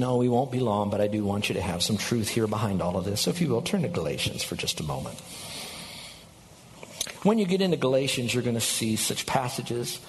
No, 0.00 0.16
we 0.16 0.30
won't 0.30 0.50
be 0.50 0.60
long, 0.60 0.88
but 0.88 1.02
I 1.02 1.08
do 1.08 1.22
want 1.24 1.50
you 1.50 1.56
to 1.56 1.60
have 1.60 1.82
some 1.82 1.98
truth 1.98 2.30
here 2.30 2.46
behind 2.46 2.80
all 2.80 2.96
of 2.96 3.04
this. 3.04 3.20
So, 3.20 3.30
if 3.30 3.42
you 3.42 3.48
will, 3.48 3.60
turn 3.60 3.82
to 3.82 3.88
Galatians 3.88 4.42
for 4.42 4.56
just 4.56 4.80
a 4.80 4.82
moment. 4.82 5.20
When 7.22 7.38
you 7.38 7.44
get 7.44 7.60
into 7.60 7.76
Galatians, 7.76 8.32
you're 8.32 8.42
going 8.42 8.54
to 8.54 8.62
see 8.62 8.96
such 8.96 9.26
passages 9.26 10.00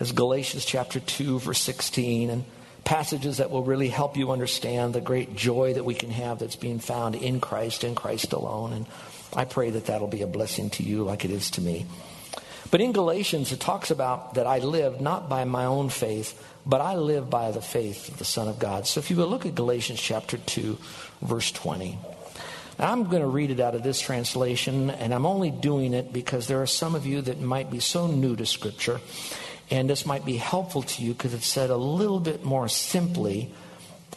as 0.00 0.10
Galatians 0.10 0.64
chapter 0.64 0.98
2, 0.98 1.38
verse 1.38 1.60
16, 1.60 2.30
and 2.30 2.44
passages 2.82 3.36
that 3.36 3.52
will 3.52 3.62
really 3.62 3.90
help 3.90 4.16
you 4.16 4.32
understand 4.32 4.92
the 4.92 5.00
great 5.00 5.36
joy 5.36 5.72
that 5.74 5.84
we 5.84 5.94
can 5.94 6.10
have 6.10 6.40
that's 6.40 6.56
being 6.56 6.80
found 6.80 7.14
in 7.14 7.38
Christ, 7.38 7.84
in 7.84 7.94
Christ 7.94 8.32
alone. 8.32 8.72
And 8.72 8.86
I 9.36 9.44
pray 9.44 9.70
that 9.70 9.86
that'll 9.86 10.08
be 10.08 10.22
a 10.22 10.26
blessing 10.26 10.68
to 10.70 10.82
you 10.82 11.04
like 11.04 11.24
it 11.24 11.30
is 11.30 11.52
to 11.52 11.60
me. 11.60 11.86
But 12.70 12.80
in 12.80 12.92
Galatians, 12.92 13.52
it 13.52 13.60
talks 13.60 13.90
about 13.90 14.34
that 14.34 14.46
I 14.46 14.58
live 14.58 15.00
not 15.00 15.28
by 15.28 15.44
my 15.44 15.64
own 15.64 15.88
faith, 15.88 16.40
but 16.66 16.80
I 16.80 16.96
live 16.96 17.30
by 17.30 17.50
the 17.50 17.62
faith 17.62 18.08
of 18.08 18.18
the 18.18 18.24
Son 18.24 18.46
of 18.46 18.58
God. 18.58 18.86
So 18.86 19.00
if 19.00 19.10
you 19.10 19.16
will 19.16 19.28
look 19.28 19.46
at 19.46 19.54
Galatians 19.54 20.00
chapter 20.00 20.36
2, 20.36 20.76
verse 21.22 21.50
20. 21.52 21.98
Now, 22.78 22.92
I'm 22.92 23.04
going 23.04 23.22
to 23.22 23.28
read 23.28 23.50
it 23.50 23.58
out 23.58 23.74
of 23.74 23.82
this 23.82 24.00
translation, 24.00 24.90
and 24.90 25.12
I'm 25.14 25.26
only 25.26 25.50
doing 25.50 25.94
it 25.94 26.12
because 26.12 26.46
there 26.46 26.62
are 26.62 26.66
some 26.66 26.94
of 26.94 27.06
you 27.06 27.22
that 27.22 27.40
might 27.40 27.70
be 27.70 27.80
so 27.80 28.06
new 28.06 28.36
to 28.36 28.46
Scripture, 28.46 29.00
and 29.70 29.88
this 29.88 30.06
might 30.06 30.24
be 30.24 30.36
helpful 30.36 30.82
to 30.82 31.02
you 31.02 31.12
because 31.12 31.34
it's 31.34 31.46
said 31.46 31.70
a 31.70 31.76
little 31.76 32.20
bit 32.20 32.44
more 32.44 32.68
simply, 32.68 33.52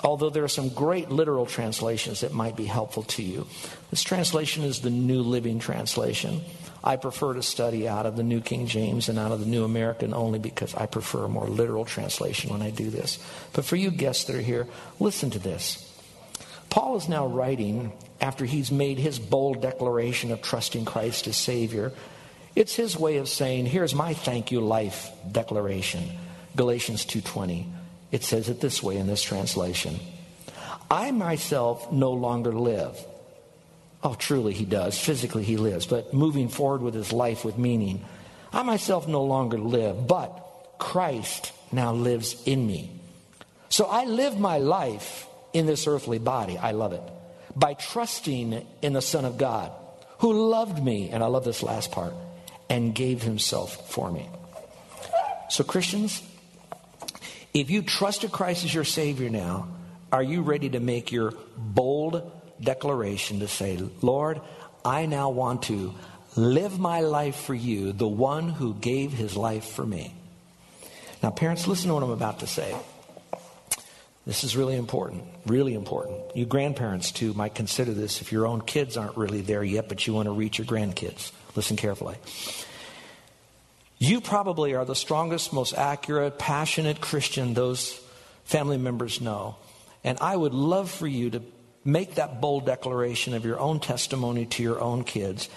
although 0.04 0.30
there 0.30 0.44
are 0.44 0.50
some 0.50 0.70
great 0.70 1.10
literal 1.10 1.46
translations 1.46 2.22
that 2.22 2.34
might 2.34 2.56
be 2.56 2.66
helpful 2.66 3.04
to 3.04 3.24
you. 3.24 3.48
This 3.90 4.04
translation 4.04 4.64
is 4.64 4.82
the 4.82 4.90
New 4.90 5.22
Living 5.22 5.60
Translation. 5.60 6.42
I 6.84 6.96
prefer 6.96 7.34
to 7.36 7.44
study 7.44 7.88
out 7.88 8.06
of 8.06 8.16
the 8.16 8.24
New 8.24 8.42
King 8.42 8.66
James 8.66 9.08
and 9.08 9.20
out 9.20 9.32
of 9.32 9.40
the 9.40 9.46
New 9.46 9.64
American 9.64 10.14
only 10.14 10.40
because 10.40 10.74
I 10.74 10.88
prefer 10.88 11.26
a 11.26 11.30
more 11.30 11.48
literal 11.48 11.86
translation 11.86 12.52
when 12.52 12.62
I 12.62 12.72
do 12.72 12.90
this. 12.90 13.20
But 13.54 13.66
for 13.66 13.76
you 13.76 13.92
guests 13.92 14.23
that 14.26 14.36
are 14.36 14.42
here, 14.42 14.68
listen 15.00 15.30
to 15.32 15.40
this. 15.40 15.88
Paul 16.72 16.96
is 16.96 17.08
now 17.08 17.28
writing 17.28 17.92
after 18.20 18.46
he's 18.46 18.72
made 18.72 18.98
his 18.98 19.20
bold 19.20 19.61
declaration 19.61 20.32
of 20.32 20.42
trusting 20.42 20.86
Christ 20.86 21.28
as 21.28 21.38
Savior. 21.38 21.92
It's 22.55 22.76
his 22.76 22.98
way 22.98 23.17
of 23.17 23.30
saying, 23.30 23.66
here's 23.66 23.94
my 23.94 24.14
thank 24.14 24.52
you 24.52 24.61
life 24.61 25.10
declaration. 25.32 26.04
Galatians 26.55 27.05
2:20. 27.05 27.66
It 28.11 28.23
says 28.23 28.50
it 28.50 28.60
this 28.60 28.84
way 28.84 28.98
in 28.98 29.08
this 29.08 29.22
translation. 29.22 30.00
I 30.89 31.11
myself 31.11 31.92
no 31.92 32.11
longer 32.11 32.52
live. 32.52 32.98
Oh, 34.04 34.16
truly 34.16 34.54
he 34.54 34.66
does. 34.66 35.00
Physically 35.00 35.44
he 35.44 35.58
lives, 35.58 35.86
but 35.86 36.14
moving 36.14 36.50
forward 36.50 36.82
with 36.82 36.94
his 36.94 37.14
life 37.14 37.45
with 37.45 37.58
meaning. 37.58 38.04
I 38.52 38.64
myself 38.64 39.08
no 39.08 39.23
longer 39.23 39.58
live, 39.58 40.08
but 40.08 40.76
Christ 40.80 41.52
now 41.72 41.94
lives 41.94 42.42
in 42.45 42.66
me. 42.66 42.92
So 43.70 43.86
I 43.86 44.06
live 44.06 44.40
my 44.40 44.58
life 44.58 45.28
in 45.54 45.66
this 45.66 45.88
earthly 45.88 46.20
body. 46.20 46.58
I 46.58 46.72
love 46.72 46.94
it. 46.94 47.04
By 47.56 47.76
trusting 47.76 48.66
in 48.82 48.94
the 48.94 49.02
Son 49.02 49.26
of 49.26 49.38
God, 49.38 49.72
who 50.20 50.50
loved 50.50 50.84
me, 50.84 51.10
and 51.10 51.23
I 51.23 51.28
love 51.28 51.45
this 51.45 51.64
last 51.64 51.92
part, 51.92 52.14
and 52.70 52.95
gave 52.95 53.22
himself 53.22 53.92
for 53.92 54.11
me. 54.11 54.28
So, 55.50 55.64
Christians, 55.64 56.22
if 57.54 57.70
you 57.70 57.82
trusted 57.82 58.32
Christ 58.32 58.64
as 58.64 58.73
your 58.73 58.84
Savior 58.84 59.30
now, 59.30 59.67
are 60.11 60.23
you 60.23 60.42
ready 60.42 60.70
to 60.70 60.80
make 60.80 61.11
your 61.11 61.34
bold 61.58 62.32
declaration 62.61 63.39
to 63.39 63.48
say, 63.48 63.77
Lord, 64.02 64.42
I 64.86 65.05
now 65.05 65.30
want 65.30 65.64
to 65.64 65.94
live 66.36 66.80
my 66.80 67.02
life 67.02 67.36
for 67.36 67.54
you, 67.54 67.92
the 67.92 68.08
one 68.08 68.49
who 68.49 68.73
gave 68.73 69.14
his 69.14 69.36
life 69.36 69.66
for 69.66 69.86
me? 69.86 70.14
Now, 71.22 71.30
parents, 71.30 71.67
listen 71.67 71.89
to 71.89 71.94
what 71.94 72.04
I'm 72.04 72.10
about 72.11 72.39
to 72.39 72.48
say. 72.48 72.76
This 74.26 74.44
is 74.44 74.55
really 74.55 74.76
important, 74.76 75.23
really 75.45 75.73
important. 75.73 76.36
You 76.36 76.45
grandparents, 76.45 77.11
too, 77.11 77.33
might 77.33 77.55
consider 77.55 77.92
this 77.94 78.22
if 78.22 78.32
your 78.32 78.45
own 78.45 78.61
kids 78.61 78.95
aren't 78.95 79.17
really 79.17 79.42
there 79.42 79.64
yet, 79.64 79.89
but 79.89 80.05
you 80.05 80.14
want 80.14 80.28
to 80.28 80.32
reach 80.32 80.58
your 80.60 80.67
grandkids. 80.67 81.32
Listen 81.55 81.76
carefully. 81.76 82.16
You 83.98 84.22
probably 84.22 84.73
are 84.73 84.86
the 84.86 84.95
strongest, 84.95 85.54
most 85.54 85.73
accurate, 85.73 86.39
passionate 86.39 87.02
Christian 87.02 87.54
those 87.54 87.99
family 88.45 88.78
members 88.78 89.22
know. 89.22 89.58
And 90.04 90.17
I 90.22 90.36
would 90.36 90.54
love 90.54 90.89
for 90.89 91.08
you 91.08 91.30
to 91.32 91.43
make 91.83 92.15
that 92.15 92.42
bold 92.42 92.65
declaration 92.65 93.33
of 93.33 93.45
your 93.45 93.59
own 93.59 93.80
testimony 93.80 94.45
to 94.45 94.64
your 94.64 94.80
own 94.81 95.03
kids 95.03 95.49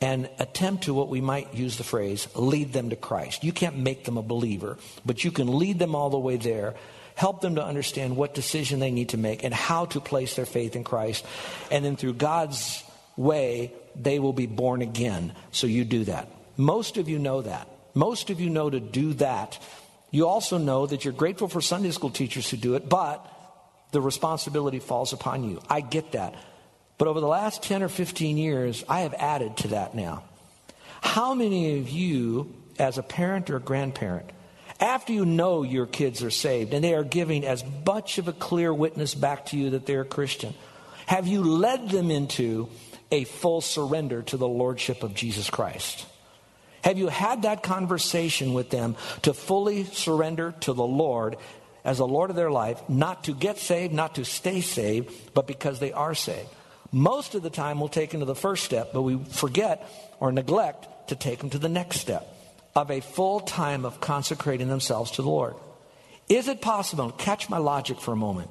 and 0.00 0.28
attempt 0.38 0.84
to 0.84 0.94
what 0.94 1.08
we 1.08 1.20
might 1.20 1.54
use 1.54 1.76
the 1.76 1.84
phrase 1.84 2.26
lead 2.34 2.72
them 2.72 2.90
to 2.90 2.96
Christ. 2.96 3.44
You 3.44 3.52
can't 3.52 3.76
make 3.76 4.04
them 4.04 4.16
a 4.16 4.22
believer, 4.22 4.78
but 5.04 5.24
you 5.24 5.30
can 5.30 5.58
lead 5.58 5.78
them 5.78 5.94
all 5.94 6.10
the 6.10 6.18
way 6.18 6.36
there 6.36 6.74
help 7.20 7.42
them 7.42 7.56
to 7.56 7.62
understand 7.62 8.16
what 8.16 8.32
decision 8.32 8.80
they 8.80 8.90
need 8.90 9.10
to 9.10 9.18
make 9.18 9.44
and 9.44 9.52
how 9.52 9.84
to 9.84 10.00
place 10.00 10.36
their 10.36 10.46
faith 10.46 10.74
in 10.74 10.82
Christ. 10.82 11.22
And 11.70 11.84
then 11.84 11.96
through 11.96 12.14
God's 12.14 12.82
way, 13.14 13.74
they 13.94 14.18
will 14.18 14.32
be 14.32 14.46
born 14.46 14.80
again. 14.80 15.34
So 15.52 15.66
you 15.66 15.84
do 15.84 16.04
that. 16.04 16.28
Most 16.56 16.96
of 16.96 17.10
you 17.10 17.18
know 17.18 17.42
that. 17.42 17.68
Most 17.92 18.30
of 18.30 18.40
you 18.40 18.48
know 18.48 18.70
to 18.70 18.80
do 18.80 19.12
that. 19.14 19.58
You 20.10 20.28
also 20.28 20.56
know 20.56 20.86
that 20.86 21.04
you're 21.04 21.12
grateful 21.12 21.48
for 21.48 21.60
Sunday 21.60 21.90
school 21.90 22.08
teachers 22.08 22.48
who 22.48 22.56
do 22.56 22.74
it, 22.74 22.88
but 22.88 23.20
the 23.92 24.00
responsibility 24.00 24.78
falls 24.78 25.12
upon 25.12 25.44
you. 25.44 25.60
I 25.68 25.80
get 25.80 26.12
that. 26.12 26.34
But 26.98 27.08
over 27.08 27.20
the 27.20 27.26
last 27.26 27.62
10 27.62 27.82
or 27.82 27.88
15 27.88 28.36
years, 28.36 28.84
I 28.88 29.00
have 29.00 29.14
added 29.14 29.56
to 29.58 29.68
that 29.68 29.94
now. 29.94 30.24
How 31.00 31.34
many 31.34 31.78
of 31.78 31.88
you, 31.88 32.54
as 32.78 32.98
a 32.98 33.02
parent 33.02 33.48
or 33.50 33.56
a 33.56 33.60
grandparent, 33.60 34.30
after 34.78 35.12
you 35.12 35.24
know 35.24 35.62
your 35.62 35.86
kids 35.86 36.22
are 36.22 36.30
saved 36.30 36.72
and 36.72 36.84
they 36.84 36.94
are 36.94 37.04
giving 37.04 37.44
as 37.44 37.64
much 37.86 38.18
of 38.18 38.28
a 38.28 38.32
clear 38.32 38.72
witness 38.72 39.14
back 39.14 39.46
to 39.46 39.56
you 39.56 39.70
that 39.70 39.86
they're 39.86 40.02
a 40.02 40.06
Christian, 40.06 40.54
have 41.06 41.26
you 41.26 41.42
led 41.42 41.90
them 41.90 42.10
into 42.10 42.68
a 43.10 43.24
full 43.24 43.60
surrender 43.60 44.22
to 44.22 44.36
the 44.36 44.48
Lordship 44.48 45.02
of 45.02 45.14
Jesus 45.14 45.50
Christ? 45.50 46.06
Have 46.84 46.98
you 46.98 47.08
had 47.08 47.42
that 47.42 47.62
conversation 47.62 48.54
with 48.54 48.70
them 48.70 48.96
to 49.22 49.34
fully 49.34 49.84
surrender 49.84 50.54
to 50.60 50.72
the 50.72 50.86
Lord 50.86 51.36
as 51.84 51.98
the 51.98 52.06
Lord 52.06 52.30
of 52.30 52.36
their 52.36 52.50
life, 52.50 52.80
not 52.88 53.24
to 53.24 53.34
get 53.34 53.58
saved, 53.58 53.92
not 53.92 54.14
to 54.16 54.24
stay 54.24 54.60
saved, 54.60 55.34
but 55.34 55.46
because 55.46 55.80
they 55.80 55.92
are 55.92 56.14
saved? 56.14 56.48
Most 56.92 57.34
of 57.34 57.42
the 57.42 57.50
time, 57.50 57.78
we'll 57.78 57.88
take 57.88 58.10
them 58.10 58.20
to 58.20 58.26
the 58.26 58.34
first 58.34 58.64
step, 58.64 58.92
but 58.92 59.02
we 59.02 59.18
forget 59.24 59.88
or 60.18 60.32
neglect 60.32 61.08
to 61.08 61.16
take 61.16 61.38
them 61.38 61.50
to 61.50 61.58
the 61.58 61.68
next 61.68 62.00
step 62.00 62.26
of 62.74 62.90
a 62.90 63.00
full 63.00 63.40
time 63.40 63.84
of 63.84 64.00
consecrating 64.00 64.68
themselves 64.68 65.12
to 65.12 65.22
the 65.22 65.28
Lord. 65.28 65.54
Is 66.28 66.48
it 66.48 66.60
possible, 66.60 67.10
catch 67.10 67.48
my 67.48 67.58
logic 67.58 68.00
for 68.00 68.12
a 68.12 68.16
moment, 68.16 68.50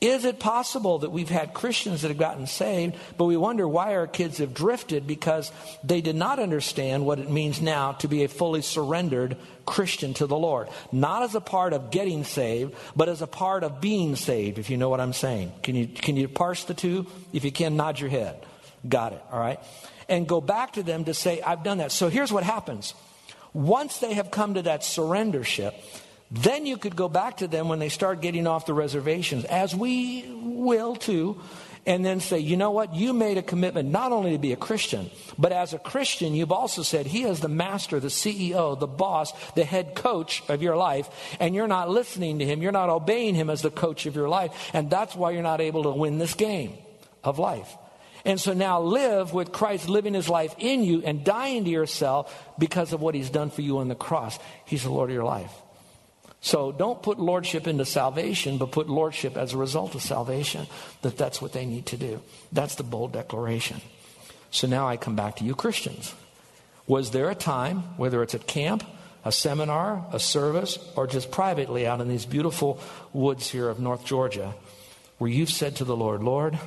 is 0.00 0.24
it 0.24 0.38
possible 0.38 1.00
that 1.00 1.10
we've 1.10 1.28
had 1.28 1.54
Christians 1.54 2.02
that 2.02 2.08
have 2.08 2.18
gotten 2.18 2.46
saved, 2.46 2.94
but 3.16 3.24
we 3.24 3.36
wonder 3.36 3.66
why 3.66 3.96
our 3.96 4.06
kids 4.06 4.38
have 4.38 4.54
drifted 4.54 5.08
because 5.08 5.50
they 5.82 6.00
did 6.00 6.14
not 6.14 6.38
understand 6.38 7.04
what 7.04 7.18
it 7.18 7.28
means 7.28 7.60
now 7.60 7.92
to 7.92 8.08
be 8.08 8.22
a 8.22 8.28
fully 8.28 8.62
surrendered 8.62 9.36
Christian 9.66 10.14
to 10.14 10.26
the 10.28 10.36
Lord? 10.36 10.68
Not 10.92 11.24
as 11.24 11.34
a 11.34 11.40
part 11.40 11.72
of 11.72 11.90
getting 11.90 12.22
saved, 12.22 12.76
but 12.94 13.08
as 13.08 13.22
a 13.22 13.26
part 13.26 13.64
of 13.64 13.80
being 13.80 14.14
saved, 14.14 14.58
if 14.58 14.70
you 14.70 14.76
know 14.76 14.88
what 14.88 15.00
I'm 15.00 15.12
saying. 15.12 15.50
Can 15.64 15.74
you, 15.74 15.88
can 15.88 16.16
you 16.16 16.28
parse 16.28 16.62
the 16.62 16.74
two? 16.74 17.06
If 17.32 17.44
you 17.44 17.50
can, 17.50 17.76
nod 17.76 17.98
your 17.98 18.10
head. 18.10 18.46
Got 18.88 19.14
it, 19.14 19.22
all 19.32 19.40
right? 19.40 19.58
And 20.08 20.28
go 20.28 20.40
back 20.40 20.74
to 20.74 20.84
them 20.84 21.06
to 21.06 21.14
say, 21.14 21.42
I've 21.42 21.64
done 21.64 21.78
that. 21.78 21.90
So 21.90 22.08
here's 22.08 22.32
what 22.32 22.44
happens 22.44 22.94
once 23.52 23.98
they 23.98 24.14
have 24.14 24.30
come 24.30 24.54
to 24.54 24.62
that 24.62 24.82
surrendership, 24.82 25.74
Then 26.30 26.66
you 26.66 26.76
could 26.76 26.94
go 26.94 27.08
back 27.08 27.38
to 27.38 27.48
them 27.48 27.68
when 27.68 27.78
they 27.78 27.88
start 27.88 28.20
getting 28.20 28.46
off 28.46 28.66
the 28.66 28.74
reservations, 28.74 29.44
as 29.44 29.74
we 29.74 30.24
will 30.28 30.94
too, 30.94 31.40
and 31.86 32.04
then 32.04 32.20
say, 32.20 32.38
you 32.38 32.58
know 32.58 32.70
what? 32.70 32.94
You 32.94 33.14
made 33.14 33.38
a 33.38 33.42
commitment 33.42 33.88
not 33.88 34.12
only 34.12 34.32
to 34.32 34.38
be 34.38 34.52
a 34.52 34.56
Christian, 34.56 35.10
but 35.38 35.52
as 35.52 35.72
a 35.72 35.78
Christian, 35.78 36.34
you've 36.34 36.52
also 36.52 36.82
said 36.82 37.06
he 37.06 37.22
is 37.22 37.40
the 37.40 37.48
master, 37.48 37.98
the 37.98 38.08
CEO, 38.08 38.78
the 38.78 38.86
boss, 38.86 39.32
the 39.52 39.64
head 39.64 39.94
coach 39.94 40.42
of 40.50 40.60
your 40.60 40.76
life, 40.76 41.08
and 41.40 41.54
you're 41.54 41.66
not 41.66 41.88
listening 41.88 42.40
to 42.40 42.44
him. 42.44 42.60
You're 42.60 42.72
not 42.72 42.90
obeying 42.90 43.34
him 43.34 43.48
as 43.48 43.62
the 43.62 43.70
coach 43.70 44.04
of 44.04 44.14
your 44.14 44.28
life, 44.28 44.70
and 44.74 44.90
that's 44.90 45.14
why 45.14 45.30
you're 45.30 45.42
not 45.42 45.62
able 45.62 45.84
to 45.84 45.90
win 45.90 46.18
this 46.18 46.34
game 46.34 46.74
of 47.24 47.38
life. 47.38 47.74
And 48.26 48.38
so 48.38 48.52
now 48.52 48.82
live 48.82 49.32
with 49.32 49.52
Christ 49.52 49.88
living 49.88 50.12
his 50.12 50.28
life 50.28 50.54
in 50.58 50.84
you 50.84 51.02
and 51.02 51.24
dying 51.24 51.64
to 51.64 51.70
yourself 51.70 52.36
because 52.58 52.92
of 52.92 53.00
what 53.00 53.14
he's 53.14 53.30
done 53.30 53.48
for 53.48 53.62
you 53.62 53.78
on 53.78 53.88
the 53.88 53.94
cross. 53.94 54.38
He's 54.66 54.82
the 54.82 54.90
Lord 54.90 55.08
of 55.08 55.14
your 55.14 55.24
life. 55.24 55.52
So 56.40 56.70
don't 56.70 57.02
put 57.02 57.18
lordship 57.18 57.66
into 57.66 57.84
salvation, 57.84 58.58
but 58.58 58.70
put 58.70 58.88
lordship 58.88 59.36
as 59.36 59.52
a 59.52 59.56
result 59.56 59.94
of 59.94 60.02
salvation, 60.02 60.66
that 61.02 61.16
that's 61.16 61.42
what 61.42 61.52
they 61.52 61.66
need 61.66 61.86
to 61.86 61.96
do. 61.96 62.22
That's 62.52 62.76
the 62.76 62.84
bold 62.84 63.12
declaration. 63.12 63.80
So 64.50 64.66
now 64.66 64.88
I 64.88 64.96
come 64.96 65.16
back 65.16 65.36
to 65.36 65.44
you 65.44 65.54
Christians. 65.54 66.14
Was 66.86 67.10
there 67.10 67.28
a 67.28 67.34
time, 67.34 67.80
whether 67.98 68.22
it's 68.22 68.34
at 68.34 68.46
camp, 68.46 68.84
a 69.24 69.32
seminar, 69.32 70.06
a 70.12 70.20
service, 70.20 70.78
or 70.96 71.06
just 71.06 71.30
privately 71.30 71.86
out 71.86 72.00
in 72.00 72.08
these 72.08 72.24
beautiful 72.24 72.80
woods 73.12 73.50
here 73.50 73.68
of 73.68 73.80
North 73.80 74.04
Georgia, 74.04 74.54
where 75.18 75.30
you've 75.30 75.50
said 75.50 75.76
to 75.76 75.84
the 75.84 75.96
Lord, 75.96 76.22
Lord, 76.22 76.58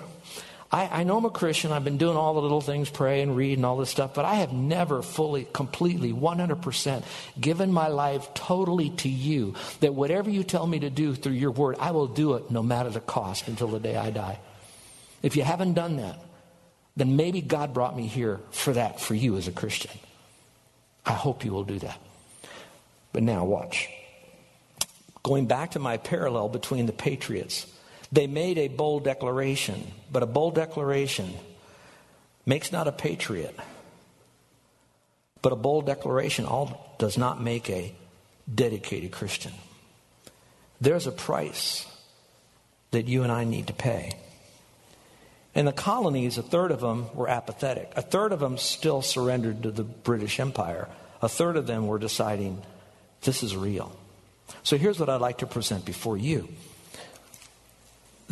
I, 0.71 1.01
I, 1.01 1.03
know 1.03 1.17
I'm 1.17 1.25
a 1.25 1.29
Christian. 1.29 1.73
I've 1.73 1.83
been 1.83 1.97
doing 1.97 2.15
all 2.15 2.33
the 2.33 2.41
little 2.41 2.61
things, 2.61 2.89
pray 2.89 3.21
and 3.21 3.35
read 3.35 3.57
and 3.57 3.65
all 3.65 3.75
this 3.75 3.89
stuff, 3.89 4.13
but 4.13 4.23
I 4.23 4.35
have 4.35 4.53
never 4.53 5.01
fully, 5.01 5.45
completely, 5.51 6.13
100% 6.13 7.03
given 7.39 7.73
my 7.73 7.89
life 7.89 8.33
totally 8.33 8.91
to 8.91 9.09
you. 9.09 9.55
That 9.81 9.93
whatever 9.93 10.29
you 10.29 10.43
tell 10.43 10.65
me 10.65 10.79
to 10.79 10.89
do 10.89 11.13
through 11.13 11.33
your 11.33 11.51
word, 11.51 11.75
I 11.79 11.91
will 11.91 12.07
do 12.07 12.35
it 12.35 12.49
no 12.49 12.63
matter 12.63 12.89
the 12.89 13.01
cost 13.01 13.49
until 13.49 13.67
the 13.67 13.79
day 13.79 13.97
I 13.97 14.11
die. 14.11 14.39
If 15.21 15.35
you 15.35 15.43
haven't 15.43 15.73
done 15.73 15.97
that, 15.97 16.19
then 16.95 17.17
maybe 17.17 17.41
God 17.41 17.73
brought 17.73 17.95
me 17.95 18.07
here 18.07 18.39
for 18.51 18.73
that, 18.73 18.99
for 19.01 19.13
you 19.13 19.35
as 19.37 19.47
a 19.49 19.51
Christian. 19.51 19.91
I 21.05 21.13
hope 21.13 21.43
you 21.43 21.51
will 21.51 21.63
do 21.63 21.79
that. 21.79 21.99
But 23.11 23.23
now, 23.23 23.43
watch. 23.43 23.89
Going 25.23 25.47
back 25.47 25.71
to 25.71 25.79
my 25.79 25.97
parallel 25.97 26.49
between 26.49 26.85
the 26.85 26.93
patriots 26.93 27.67
they 28.11 28.27
made 28.27 28.57
a 28.57 28.67
bold 28.67 29.03
declaration, 29.03 29.91
but 30.11 30.23
a 30.23 30.27
bold 30.27 30.55
declaration 30.55 31.33
makes 32.45 32.71
not 32.71 32.87
a 32.87 32.91
patriot. 32.91 33.57
But 35.41 35.53
a 35.53 35.55
bold 35.55 35.85
declaration 35.85 36.45
all 36.45 36.95
does 36.99 37.17
not 37.17 37.41
make 37.41 37.69
a 37.69 37.95
dedicated 38.53 39.11
Christian. 39.11 39.53
There's 40.79 41.07
a 41.07 41.11
price 41.11 41.85
that 42.91 43.07
you 43.07 43.23
and 43.23 43.31
I 43.31 43.43
need 43.43 43.67
to 43.67 43.73
pay. 43.73 44.13
In 45.53 45.65
the 45.65 45.73
colonies, 45.73 46.37
a 46.37 46.43
third 46.43 46.71
of 46.71 46.79
them 46.79 47.13
were 47.15 47.29
apathetic. 47.29 47.91
A 47.95 48.01
third 48.01 48.31
of 48.31 48.39
them 48.39 48.57
still 48.57 49.01
surrendered 49.01 49.63
to 49.63 49.71
the 49.71 49.83
British 49.83 50.39
Empire. 50.39 50.87
A 51.21 51.29
third 51.29 51.57
of 51.57 51.67
them 51.67 51.87
were 51.87 51.99
deciding, 51.99 52.61
this 53.21 53.43
is 53.43 53.55
real. 53.55 53.95
So 54.63 54.77
here's 54.77 54.99
what 54.99 55.09
I'd 55.09 55.21
like 55.21 55.39
to 55.39 55.47
present 55.47 55.85
before 55.85 56.17
you. 56.17 56.49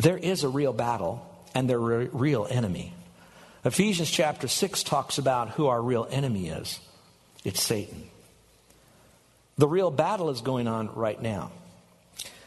There 0.00 0.16
is 0.16 0.44
a 0.44 0.48
real 0.48 0.72
battle 0.72 1.26
and 1.54 1.68
there 1.68 1.76
a 1.76 2.06
real 2.06 2.46
enemy. 2.48 2.94
Ephesians 3.66 4.10
chapter 4.10 4.48
6 4.48 4.82
talks 4.82 5.18
about 5.18 5.50
who 5.50 5.66
our 5.66 5.82
real 5.82 6.08
enemy 6.10 6.48
is 6.48 6.80
it's 7.44 7.62
Satan. 7.62 8.08
The 9.58 9.68
real 9.68 9.90
battle 9.90 10.30
is 10.30 10.40
going 10.40 10.68
on 10.68 10.94
right 10.94 11.20
now. 11.20 11.52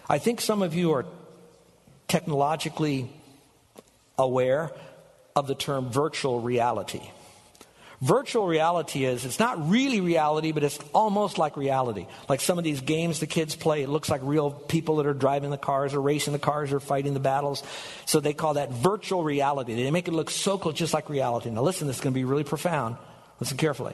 I 0.10 0.18
think 0.18 0.42
some 0.42 0.64
of 0.64 0.74
you 0.74 0.94
are 0.94 1.06
technologically 2.08 3.12
aware 4.18 4.72
of 5.36 5.46
the 5.46 5.56
term 5.56 5.92
virtual 5.92 6.42
reality. 6.42 7.02
Virtual 8.04 8.46
reality 8.46 9.06
is, 9.06 9.24
it's 9.24 9.40
not 9.40 9.70
really 9.70 10.02
reality, 10.02 10.52
but 10.52 10.62
it's 10.62 10.78
almost 10.94 11.38
like 11.38 11.56
reality. 11.56 12.06
Like 12.28 12.42
some 12.42 12.58
of 12.58 12.66
these 12.66 12.82
games 12.82 13.22
the 13.22 13.28
kids 13.28 13.56
play, 13.56 13.82
it 13.82 13.88
looks 13.88 14.10
like 14.10 14.20
real 14.26 14.52
people 14.52 14.98
that 14.98 15.06
are 15.06 15.14
driving 15.14 15.52
the 15.52 15.58
cars 15.58 15.94
or 15.94 16.02
racing 16.02 16.34
the 16.34 16.40
cars 16.40 16.74
or 16.74 16.82
fighting 16.82 17.14
the 17.14 17.22
battles. 17.22 17.64
So 18.06 18.20
they 18.20 18.34
call 18.34 18.56
that 18.56 18.74
virtual 18.74 19.24
reality. 19.24 19.74
They 19.74 19.90
make 19.90 20.10
it 20.10 20.14
look 20.14 20.32
so 20.32 20.58
close, 20.58 20.74
just 20.74 20.94
like 20.94 21.10
reality. 21.10 21.50
Now 21.50 21.62
listen, 21.62 21.88
this 21.88 21.96
is 21.96 22.02
going 22.02 22.14
to 22.14 22.20
be 22.20 22.26
really 22.26 22.44
profound. 22.44 22.98
Listen 23.40 23.56
carefully. 23.56 23.94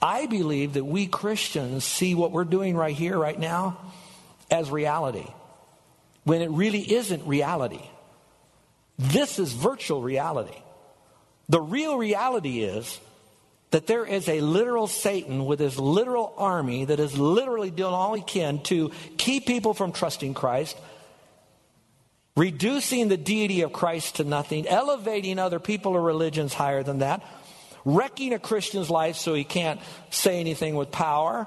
I 0.00 0.24
believe 0.24 0.72
that 0.72 0.84
we 0.84 1.06
Christians 1.06 1.84
see 1.84 2.14
what 2.14 2.32
we're 2.32 2.44
doing 2.44 2.74
right 2.74 2.96
here, 2.96 3.18
right 3.18 3.38
now, 3.38 3.76
as 4.50 4.70
reality, 4.70 5.26
when 6.24 6.40
it 6.40 6.50
really 6.50 6.94
isn't 6.94 7.26
reality. 7.26 7.82
This 8.98 9.38
is 9.38 9.52
virtual 9.52 10.00
reality. 10.00 10.61
The 11.48 11.60
real 11.60 11.96
reality 11.96 12.62
is 12.62 13.00
that 13.72 13.86
there 13.86 14.04
is 14.04 14.28
a 14.28 14.40
literal 14.40 14.86
Satan 14.86 15.46
with 15.46 15.58
his 15.58 15.78
literal 15.78 16.32
army 16.36 16.84
that 16.84 17.00
is 17.00 17.18
literally 17.18 17.70
doing 17.70 17.92
all 17.92 18.14
he 18.14 18.22
can 18.22 18.62
to 18.64 18.92
keep 19.16 19.46
people 19.46 19.74
from 19.74 19.92
trusting 19.92 20.34
Christ, 20.34 20.76
reducing 22.36 23.08
the 23.08 23.16
deity 23.16 23.62
of 23.62 23.72
Christ 23.72 24.16
to 24.16 24.24
nothing, 24.24 24.68
elevating 24.68 25.38
other 25.38 25.58
people 25.58 25.92
or 25.92 26.02
religions 26.02 26.52
higher 26.52 26.82
than 26.82 26.98
that, 26.98 27.24
wrecking 27.84 28.34
a 28.34 28.38
Christian's 28.38 28.90
life 28.90 29.16
so 29.16 29.34
he 29.34 29.44
can't 29.44 29.80
say 30.10 30.38
anything 30.38 30.76
with 30.76 30.90
power, 30.90 31.46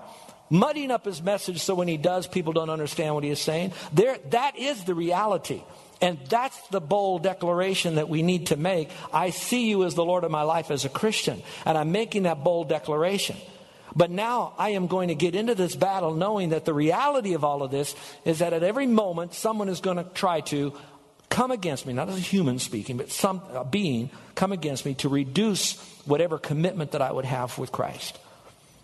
muddying 0.50 0.92
up 0.92 1.06
his 1.06 1.22
message 1.22 1.62
so 1.62 1.76
when 1.76 1.88
he 1.88 1.98
does, 1.98 2.28
people 2.28 2.54
don't 2.54 2.72
understand 2.72 3.14
what 3.14 3.24
he 3.24 3.30
is 3.30 3.40
saying. 3.40 3.72
There, 3.94 4.18
that 4.32 4.58
is 4.58 4.84
the 4.84 4.96
reality. 4.96 5.62
And 6.06 6.20
that's 6.30 6.56
the 6.68 6.80
bold 6.80 7.24
declaration 7.24 7.96
that 7.96 8.08
we 8.08 8.22
need 8.22 8.48
to 8.48 8.58
make. 8.58 8.92
I 9.12 9.32
see 9.32 9.68
you 9.68 9.84
as 9.86 9.96
the 9.96 10.06
Lord 10.06 10.24
of 10.24 10.30
my 10.30 10.44
life 10.44 10.70
as 10.70 10.86
a 10.86 10.90
Christian, 10.90 11.42
and 11.66 11.76
I'm 11.76 11.92
making 11.92 12.24
that 12.24 12.44
bold 12.44 12.70
declaration. 12.70 13.36
But 13.96 14.12
now 14.12 14.54
I 14.60 14.70
am 14.70 14.86
going 14.86 15.08
to 15.08 15.16
get 15.16 15.34
into 15.34 15.56
this 15.56 15.76
battle 15.76 16.14
knowing 16.14 16.50
that 16.50 16.64
the 16.64 16.76
reality 16.76 17.34
of 17.34 17.44
all 17.44 17.64
of 17.64 17.72
this 17.72 17.96
is 18.24 18.38
that 18.38 18.54
at 18.54 18.62
every 18.62 18.86
moment 18.86 19.34
someone 19.34 19.68
is 19.68 19.80
going 19.80 19.98
to 19.98 20.04
try 20.04 20.42
to 20.42 20.74
come 21.30 21.50
against 21.50 21.88
me, 21.88 21.94
not 21.94 22.08
as 22.08 22.18
a 22.18 22.20
human 22.20 22.60
speaking, 22.60 22.98
but 22.98 23.10
some 23.10 23.42
being 23.72 24.12
come 24.36 24.52
against 24.52 24.86
me 24.86 24.94
to 24.94 25.10
reduce 25.10 25.74
whatever 26.06 26.38
commitment 26.38 26.92
that 26.92 27.02
I 27.02 27.12
would 27.12 27.26
have 27.26 27.58
with 27.58 27.72
Christ. 27.72 28.20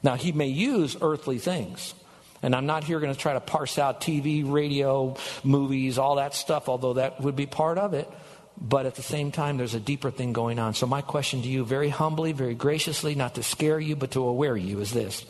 Now, 0.01 0.15
he 0.15 0.31
may 0.31 0.47
use 0.47 0.97
earthly 0.99 1.37
things. 1.37 1.93
And 2.43 2.55
I'm 2.55 2.65
not 2.65 2.83
here 2.83 2.99
going 2.99 3.13
to 3.13 3.19
try 3.19 3.33
to 3.33 3.39
parse 3.39 3.77
out 3.77 4.01
TV, 4.01 4.49
radio, 4.49 5.15
movies, 5.43 5.97
all 5.97 6.15
that 6.15 6.33
stuff, 6.33 6.69
although 6.69 6.93
that 6.93 7.21
would 7.21 7.35
be 7.35 7.45
part 7.45 7.77
of 7.77 7.93
it. 7.93 8.09
But 8.59 8.85
at 8.85 8.95
the 8.95 9.03
same 9.03 9.31
time, 9.31 9.57
there's 9.57 9.75
a 9.75 9.79
deeper 9.79 10.11
thing 10.11 10.33
going 10.33 10.59
on. 10.59 10.73
So, 10.73 10.85
my 10.85 11.01
question 11.01 11.41
to 11.41 11.47
you, 11.47 11.65
very 11.65 11.89
humbly, 11.89 12.31
very 12.31 12.53
graciously, 12.53 13.15
not 13.15 13.35
to 13.35 13.43
scare 13.43 13.79
you, 13.79 13.95
but 13.95 14.11
to 14.11 14.23
aware 14.23 14.57
you, 14.57 14.79
is 14.79 14.91
this 14.91 15.25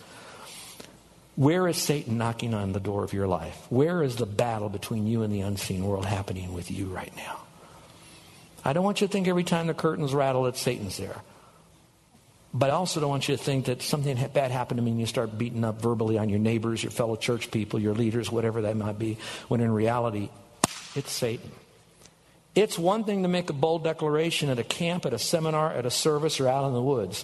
Where 1.36 1.68
is 1.68 1.78
Satan 1.78 2.18
knocking 2.18 2.54
on 2.54 2.74
the 2.74 2.80
door 2.80 3.04
of 3.04 3.14
your 3.14 3.28
life? 3.28 3.68
Where 3.70 4.04
is 4.04 4.16
the 4.16 4.26
battle 4.26 4.70
between 4.70 5.08
you 5.08 5.24
and 5.24 5.34
the 5.34 5.42
unseen 5.42 5.86
world 5.86 6.06
happening 6.06 6.54
with 6.54 6.72
you 6.72 6.88
right 6.88 7.16
now? 7.16 7.40
I 8.64 8.74
don't 8.74 8.84
want 8.84 9.02
you 9.02 9.08
to 9.08 9.12
think 9.14 9.28
every 9.28 9.44
time 9.44 9.68
the 9.68 9.74
curtains 9.74 10.14
rattle 10.14 10.44
that 10.44 10.58
Satan's 10.58 10.98
there. 10.98 11.16
But 12.54 12.70
I 12.70 12.74
also 12.74 13.00
don't 13.00 13.10
want 13.10 13.30
you 13.30 13.38
to 13.38 13.42
think 13.42 13.66
that 13.66 13.82
something 13.82 14.18
bad 14.34 14.52
happened 14.52 14.78
to 14.78 14.84
me 14.84 14.92
and 14.92 15.00
you 15.00 15.06
start 15.06 15.38
beating 15.38 15.64
up 15.64 15.82
verbally 15.82 16.18
on 16.18 16.28
your 16.28 16.40
neighbors, 16.40 16.84
your 16.84 16.92
fellow 16.92 17.16
church 17.16 17.50
people, 17.50 17.80
your 17.80 17.94
leaders, 17.94 18.30
whatever 18.30 18.64
that 18.64 18.76
might 18.76 19.00
be, 19.00 19.18
when 19.48 19.62
in 19.62 19.72
reality, 19.72 20.30
it's 20.96 21.12
Satan. 21.12 21.50
It's 22.54 22.78
one 22.78 23.06
thing 23.06 23.24
to 23.24 23.30
make 23.30 23.50
a 23.50 23.54
bold 23.54 23.86
declaration 23.86 24.50
at 24.50 24.60
a 24.60 24.64
camp, 24.64 25.06
at 25.06 25.14
a 25.14 25.20
seminar, 25.20 25.72
at 25.72 25.86
a 25.86 25.92
service, 25.92 26.42
or 26.42 26.50
out 26.50 26.68
in 26.68 26.74
the 26.74 26.82
woods. 26.82 27.24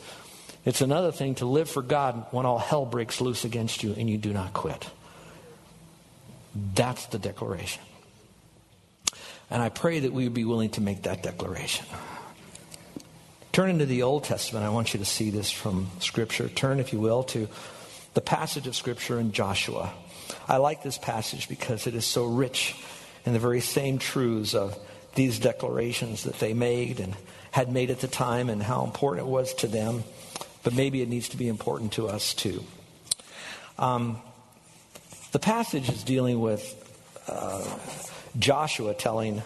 It's 0.64 0.80
another 0.80 1.12
thing 1.12 1.36
to 1.36 1.46
live 1.46 1.70
for 1.70 1.82
God 1.82 2.28
when 2.32 2.46
all 2.46 2.58
hell 2.58 2.86
breaks 2.86 3.20
loose 3.20 3.44
against 3.44 3.84
you 3.84 3.94
and 3.94 4.10
you 4.10 4.18
do 4.18 4.32
not 4.32 4.54
quit. 4.54 4.90
That's 6.74 7.06
the 7.08 7.20
declaration. 7.20 7.84
And 9.50 9.62
I 9.62 9.70
pray 9.70 10.00
that 10.00 10.14
we 10.14 10.24
would 10.24 10.34
be 10.34 10.46
willing 10.46 10.70
to 10.72 10.82
make 10.82 11.04
that 11.04 11.24
declaration. 11.24 11.86
Turn 13.58 13.72
into 13.72 13.88
the 13.88 14.04
Old 14.04 14.24
Testament. 14.24 14.68
I 14.68 14.70
want 14.70 14.94
you 14.94 15.00
to 15.00 15.06
see 15.06 15.32
this 15.32 15.50
from 15.50 15.90
Scripture. 16.00 16.48
Turn, 16.48 16.80
if 16.80 16.94
you 16.94 17.00
will, 17.00 17.24
to 17.24 17.48
the 18.14 18.22
passage 18.22 18.68
of 18.68 18.76
Scripture 18.76 19.20
in 19.20 19.32
Joshua. 19.32 19.92
I 20.48 20.58
like 20.58 20.84
this 20.84 21.00
passage 21.00 21.50
because 21.50 21.88
it 21.88 21.96
is 21.96 22.06
so 22.06 22.26
rich 22.26 22.76
in 23.26 23.34
the 23.34 23.40
very 23.40 23.62
same 23.62 23.98
truths 23.98 24.54
of 24.54 24.78
these 25.16 25.40
declarations 25.40 26.26
that 26.26 26.38
they 26.38 26.54
made 26.54 27.00
and 27.00 27.16
had 27.50 27.72
made 27.72 27.90
at 27.90 28.00
the 28.00 28.08
time 28.08 28.52
and 28.52 28.62
how 28.62 28.84
important 28.84 29.28
it 29.28 29.32
was 29.32 29.56
to 29.56 29.68
them. 29.68 30.04
But 30.62 30.76
maybe 30.76 31.02
it 31.02 31.10
needs 31.10 31.30
to 31.30 31.38
be 31.38 31.48
important 31.48 31.94
to 31.94 32.08
us 32.08 32.36
too. 32.36 32.64
Um, 33.80 34.22
the 35.32 35.40
passage 35.40 35.90
is 35.90 36.04
dealing 36.04 36.42
with 36.42 36.62
uh, 37.28 37.66
Joshua 38.38 38.94
telling 38.94 39.42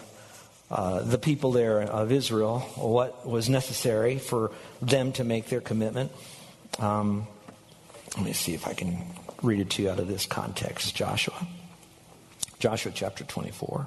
uh, 0.72 1.02
the 1.02 1.18
people 1.18 1.52
there 1.52 1.82
of 1.82 2.10
Israel 2.10 2.60
what 2.76 3.28
was 3.28 3.50
necessary 3.50 4.18
for 4.18 4.50
them 4.80 5.12
to 5.12 5.22
make 5.22 5.48
their 5.48 5.60
commitment. 5.60 6.10
Um, 6.78 7.26
Let 8.16 8.24
me 8.24 8.32
see 8.32 8.54
if 8.54 8.66
I 8.66 8.72
can 8.72 9.04
read 9.42 9.60
it 9.60 9.68
to 9.70 9.82
you 9.82 9.90
out 9.90 9.98
of 9.98 10.08
this 10.08 10.24
context. 10.24 10.94
Joshua. 10.94 11.46
Joshua 12.58 12.90
chapter 12.94 13.22
24. 13.24 13.86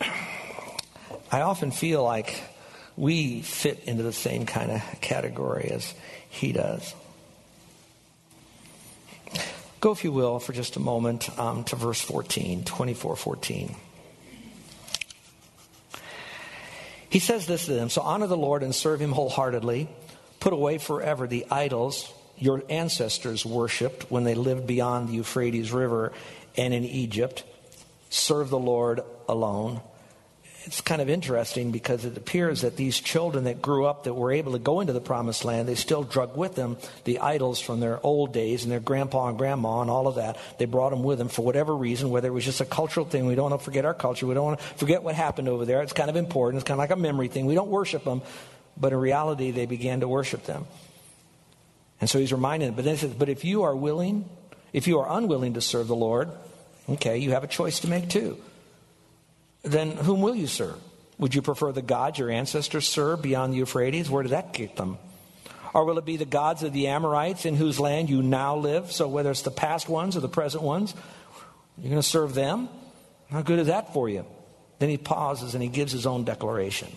I 0.00 1.40
often 1.42 1.70
feel 1.70 2.02
like 2.02 2.42
we 2.96 3.42
fit 3.42 3.84
into 3.84 4.02
the 4.02 4.12
same 4.12 4.44
kind 4.44 4.72
of 4.72 4.82
category 5.00 5.70
as 5.70 5.94
he 6.28 6.50
does. 6.50 6.94
Go, 9.80 9.92
if 9.92 10.02
you 10.02 10.10
will, 10.10 10.40
for 10.40 10.52
just 10.52 10.74
a 10.74 10.80
moment 10.80 11.28
um, 11.38 11.62
to 11.64 11.76
verse 11.76 12.00
14, 12.00 12.64
24 12.64 13.14
14. 13.14 13.76
He 17.16 17.20
says 17.20 17.46
this 17.46 17.64
to 17.64 17.72
them 17.72 17.88
So 17.88 18.02
honor 18.02 18.26
the 18.26 18.36
Lord 18.36 18.62
and 18.62 18.74
serve 18.74 19.00
him 19.00 19.10
wholeheartedly. 19.10 19.88
Put 20.38 20.52
away 20.52 20.76
forever 20.76 21.26
the 21.26 21.46
idols 21.50 22.12
your 22.36 22.62
ancestors 22.68 23.42
worshiped 23.42 24.10
when 24.10 24.24
they 24.24 24.34
lived 24.34 24.66
beyond 24.66 25.08
the 25.08 25.14
Euphrates 25.14 25.72
River 25.72 26.12
and 26.58 26.74
in 26.74 26.84
Egypt. 26.84 27.42
Serve 28.10 28.50
the 28.50 28.58
Lord 28.58 29.00
alone 29.30 29.80
it's 30.66 30.80
kind 30.80 31.00
of 31.00 31.08
interesting 31.08 31.70
because 31.70 32.04
it 32.04 32.16
appears 32.16 32.62
that 32.62 32.76
these 32.76 32.98
children 32.98 33.44
that 33.44 33.62
grew 33.62 33.86
up 33.86 34.02
that 34.04 34.14
were 34.14 34.32
able 34.32 34.52
to 34.52 34.58
go 34.58 34.80
into 34.80 34.92
the 34.92 35.00
promised 35.00 35.44
land, 35.44 35.68
they 35.68 35.76
still 35.76 36.02
drug 36.02 36.36
with 36.36 36.56
them 36.56 36.76
the 37.04 37.20
idols 37.20 37.60
from 37.60 37.78
their 37.78 38.04
old 38.04 38.32
days 38.32 38.64
and 38.64 38.72
their 38.72 38.80
grandpa 38.80 39.28
and 39.28 39.38
grandma 39.38 39.80
and 39.80 39.88
all 39.88 40.08
of 40.08 40.16
that. 40.16 40.36
They 40.58 40.64
brought 40.64 40.90
them 40.90 41.04
with 41.04 41.18
them 41.18 41.28
for 41.28 41.44
whatever 41.44 41.74
reason, 41.74 42.10
whether 42.10 42.26
it 42.26 42.32
was 42.32 42.44
just 42.44 42.60
a 42.60 42.64
cultural 42.64 43.06
thing. 43.06 43.26
We 43.26 43.36
don't 43.36 43.50
want 43.50 43.60
to 43.60 43.64
forget 43.64 43.84
our 43.84 43.94
culture. 43.94 44.26
We 44.26 44.34
don't 44.34 44.44
want 44.44 44.58
to 44.58 44.66
forget 44.74 45.04
what 45.04 45.14
happened 45.14 45.48
over 45.48 45.64
there. 45.64 45.82
It's 45.82 45.92
kind 45.92 46.10
of 46.10 46.16
important. 46.16 46.60
It's 46.60 46.68
kind 46.68 46.76
of 46.76 46.80
like 46.80 46.90
a 46.90 46.96
memory 46.96 47.28
thing. 47.28 47.46
We 47.46 47.54
don't 47.54 47.70
worship 47.70 48.02
them, 48.02 48.22
but 48.76 48.92
in 48.92 48.98
reality, 48.98 49.52
they 49.52 49.66
began 49.66 50.00
to 50.00 50.08
worship 50.08 50.44
them. 50.46 50.66
And 52.00 52.10
so 52.10 52.18
he's 52.18 52.32
reminding 52.32 52.70
them. 52.70 52.74
But 52.76 52.84
then 52.84 52.94
he 52.94 53.00
says, 53.00 53.14
But 53.14 53.28
if 53.28 53.44
you 53.44 53.62
are 53.62 53.76
willing, 53.76 54.28
if 54.72 54.88
you 54.88 54.98
are 54.98 55.16
unwilling 55.16 55.54
to 55.54 55.60
serve 55.60 55.86
the 55.86 55.94
Lord, 55.94 56.28
okay, 56.88 57.18
you 57.18 57.30
have 57.30 57.44
a 57.44 57.48
choice 57.48 57.78
to 57.80 57.88
make 57.88 58.08
too 58.08 58.42
then 59.66 59.92
whom 59.92 60.22
will 60.22 60.34
you 60.34 60.46
serve? 60.46 60.78
Would 61.18 61.34
you 61.34 61.42
prefer 61.42 61.72
the 61.72 61.82
gods 61.82 62.18
your 62.18 62.30
ancestors 62.30 62.86
served 62.86 63.22
beyond 63.22 63.52
the 63.52 63.58
Euphrates? 63.58 64.08
Where 64.08 64.22
did 64.22 64.32
that 64.32 64.52
get 64.52 64.76
them? 64.76 64.98
Or 65.74 65.84
will 65.84 65.98
it 65.98 66.04
be 66.04 66.16
the 66.16 66.24
gods 66.24 66.62
of 66.62 66.72
the 66.72 66.88
Amorites 66.88 67.44
in 67.44 67.54
whose 67.54 67.80
land 67.80 68.08
you 68.08 68.22
now 68.22 68.56
live? 68.56 68.92
So 68.92 69.08
whether 69.08 69.30
it's 69.30 69.42
the 69.42 69.50
past 69.50 69.88
ones 69.88 70.16
or 70.16 70.20
the 70.20 70.28
present 70.28 70.62
ones, 70.62 70.94
you're 71.76 71.90
going 71.90 72.00
to 72.00 72.08
serve 72.08 72.34
them? 72.34 72.68
How 73.30 73.42
good 73.42 73.58
is 73.58 73.66
that 73.66 73.92
for 73.92 74.08
you? 74.08 74.24
Then 74.78 74.88
he 74.88 74.98
pauses 74.98 75.54
and 75.54 75.62
he 75.62 75.68
gives 75.68 75.92
his 75.92 76.06
own 76.06 76.24
declaration. 76.24 76.88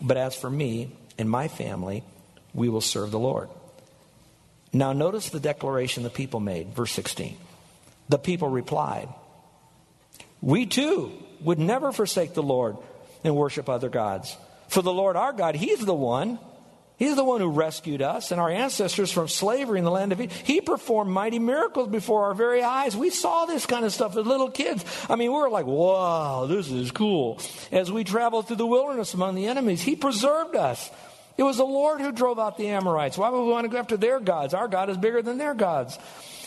But 0.00 0.16
as 0.16 0.36
for 0.36 0.50
me 0.50 0.92
and 1.16 1.30
my 1.30 1.48
family, 1.48 2.04
we 2.52 2.68
will 2.68 2.80
serve 2.80 3.10
the 3.10 3.18
Lord. 3.18 3.48
Now, 4.72 4.92
notice 4.92 5.30
the 5.30 5.40
declaration 5.40 6.02
the 6.02 6.10
people 6.10 6.40
made, 6.40 6.74
verse 6.74 6.92
16. 6.92 7.36
The 8.08 8.18
people 8.18 8.48
replied, 8.48 9.08
We 10.40 10.66
too 10.66 11.12
would 11.42 11.58
never 11.58 11.92
forsake 11.92 12.34
the 12.34 12.42
Lord 12.42 12.76
and 13.24 13.36
worship 13.36 13.68
other 13.68 13.88
gods. 13.88 14.36
For 14.68 14.82
the 14.82 14.92
Lord 14.92 15.16
our 15.16 15.32
God, 15.32 15.54
He's 15.54 15.84
the 15.84 15.94
one. 15.94 16.38
He's 16.98 17.14
the 17.14 17.22
one 17.22 17.40
who 17.40 17.48
rescued 17.48 18.02
us 18.02 18.32
and 18.32 18.40
our 18.40 18.50
ancestors 18.50 19.12
from 19.12 19.28
slavery 19.28 19.78
in 19.78 19.84
the 19.84 19.90
land 19.90 20.10
of 20.10 20.20
Egypt. 20.20 20.42
He 20.44 20.60
performed 20.60 21.12
mighty 21.12 21.38
miracles 21.38 21.88
before 21.88 22.24
our 22.24 22.34
very 22.34 22.60
eyes. 22.60 22.96
We 22.96 23.10
saw 23.10 23.46
this 23.46 23.66
kind 23.66 23.84
of 23.84 23.92
stuff 23.92 24.16
as 24.16 24.26
little 24.26 24.50
kids. 24.50 24.84
I 25.08 25.14
mean, 25.14 25.30
we 25.32 25.38
were 25.38 25.48
like, 25.48 25.66
wow, 25.66 26.46
this 26.46 26.68
is 26.68 26.90
cool. 26.90 27.40
As 27.70 27.92
we 27.92 28.02
traveled 28.02 28.48
through 28.48 28.56
the 28.56 28.66
wilderness 28.66 29.14
among 29.14 29.36
the 29.36 29.46
enemies, 29.46 29.80
He 29.80 29.94
preserved 29.94 30.56
us. 30.56 30.90
It 31.38 31.44
was 31.44 31.56
the 31.56 31.64
Lord 31.64 32.00
who 32.00 32.10
drove 32.10 32.40
out 32.40 32.58
the 32.58 32.68
Amorites. 32.68 33.16
Why 33.16 33.30
would 33.30 33.44
we 33.44 33.52
want 33.52 33.64
to 33.64 33.68
go 33.68 33.78
after 33.78 33.96
their 33.96 34.18
gods? 34.18 34.54
Our 34.54 34.66
God 34.66 34.90
is 34.90 34.96
bigger 34.96 35.22
than 35.22 35.38
their 35.38 35.54
gods. 35.54 35.96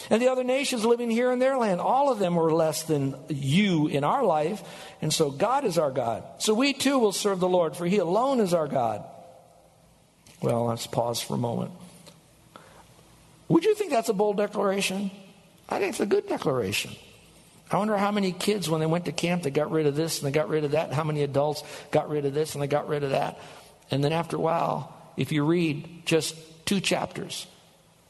And 0.10 0.22
the 0.22 0.28
other 0.28 0.44
nations 0.44 0.84
living 0.84 1.10
here 1.10 1.32
in 1.32 1.40
their 1.40 1.58
land, 1.58 1.80
all 1.80 2.12
of 2.12 2.20
them 2.20 2.36
were 2.36 2.52
less 2.52 2.84
than 2.84 3.16
you 3.30 3.88
in 3.88 4.04
our 4.04 4.26
life. 4.26 4.62
And 5.02 5.14
so 5.14 5.32
God 5.32 5.64
is 5.64 5.78
our 5.78 5.92
God. 5.92 6.26
So 6.40 6.54
we 6.54 6.74
too 6.74 7.00
will 7.00 7.14
serve 7.14 7.40
the 7.40 7.48
Lord, 7.48 7.78
for 7.78 7.86
He 7.86 8.00
alone 8.00 8.42
is 8.42 8.54
our 8.54 8.68
God. 8.68 9.06
Well, 10.42 10.66
let's 10.66 10.88
pause 10.88 11.22
for 11.22 11.36
a 11.36 11.38
moment. 11.38 11.72
Would 13.48 13.64
you 13.64 13.76
think 13.76 13.92
that's 13.92 14.10
a 14.10 14.14
bold 14.14 14.36
declaration? 14.36 15.12
I 15.70 15.80
think 15.80 15.92
it's 15.92 16.02
a 16.02 16.06
good 16.06 16.28
declaration. 16.28 16.92
I 17.70 17.78
wonder 17.78 17.96
how 17.96 18.12
many 18.12 18.34
kids, 18.34 18.70
when 18.70 18.82
they 18.82 18.86
went 18.86 19.06
to 19.06 19.14
camp, 19.14 19.44
they 19.44 19.52
got 19.52 19.72
rid 19.72 19.86
of 19.86 19.96
this 19.96 20.20
and 20.20 20.28
they 20.28 20.32
got 20.38 20.50
rid 20.50 20.66
of 20.66 20.72
that. 20.72 20.92
How 20.92 21.06
many 21.06 21.24
adults 21.24 21.64
got 21.92 22.10
rid 22.10 22.26
of 22.26 22.34
this 22.34 22.56
and 22.56 22.62
they 22.62 22.68
got 22.68 22.90
rid 22.90 23.04
of 23.04 23.12
that. 23.12 23.40
And 23.92 24.04
then 24.04 24.14
after 24.14 24.38
a 24.38 24.40
while, 24.40 24.96
if 25.18 25.32
you 25.32 25.44
read 25.44 26.06
just 26.06 26.36
two 26.66 26.80
chapters, 26.80 27.46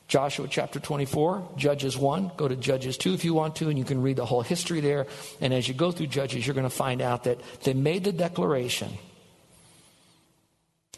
Joshua 0.08 0.48
chapter 0.50 0.80
24, 0.80 1.54
Judges 1.56 1.98
1. 1.98 2.32
Go 2.36 2.48
to 2.48 2.56
Judges 2.56 2.98
2 2.98 3.14
if 3.14 3.24
you 3.24 3.34
want 3.34 3.56
to, 3.56 3.70
and 3.70 3.80
you 3.80 3.86
can 3.86 4.02
read 4.02 4.18
the 4.18 4.26
whole 4.26 4.42
history 4.42 4.82
there. 4.82 5.08
And 5.40 5.54
as 5.54 5.68
you 5.68 5.74
go 5.74 5.92
through 5.92 6.08
Judges, 6.08 6.46
you're 6.46 6.54
going 6.54 6.66
to 6.66 6.70
find 6.70 7.02
out 7.02 7.24
that 7.24 7.40
they 7.64 7.74
made 7.74 8.04
the 8.04 8.12
declaration. 8.12 8.90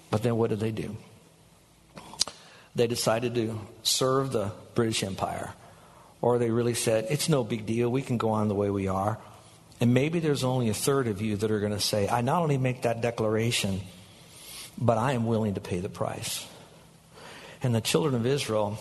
But 0.09 0.23
then 0.23 0.35
what 0.35 0.49
did 0.49 0.59
they 0.59 0.71
do? 0.71 0.97
They 2.75 2.87
decided 2.87 3.35
to 3.35 3.59
serve 3.83 4.31
the 4.31 4.51
British 4.73 5.03
Empire. 5.03 5.53
Or 6.19 6.39
they 6.39 6.49
really 6.49 6.73
said, 6.73 7.05
it's 7.09 7.29
no 7.29 7.43
big 7.43 7.67
deal. 7.67 7.89
We 7.89 8.01
can 8.01 8.17
go 8.17 8.31
on 8.31 8.47
the 8.47 8.55
way 8.55 8.71
we 8.71 8.87
are. 8.87 9.19
And 9.79 9.93
maybe 9.93 10.21
there's 10.21 10.43
only 10.43 10.69
a 10.69 10.73
third 10.73 11.07
of 11.07 11.21
you 11.21 11.35
that 11.37 11.51
are 11.51 11.59
going 11.59 11.71
to 11.71 11.79
say, 11.79 12.07
I 12.07 12.21
not 12.21 12.41
only 12.41 12.57
make 12.57 12.81
that 12.81 13.01
declaration, 13.01 13.81
but 14.77 14.97
I 14.97 15.13
am 15.13 15.25
willing 15.25 15.55
to 15.55 15.61
pay 15.61 15.79
the 15.79 15.89
price. 15.89 16.45
And 17.61 17.73
the 17.73 17.81
children 17.81 18.15
of 18.15 18.25
Israel 18.25 18.77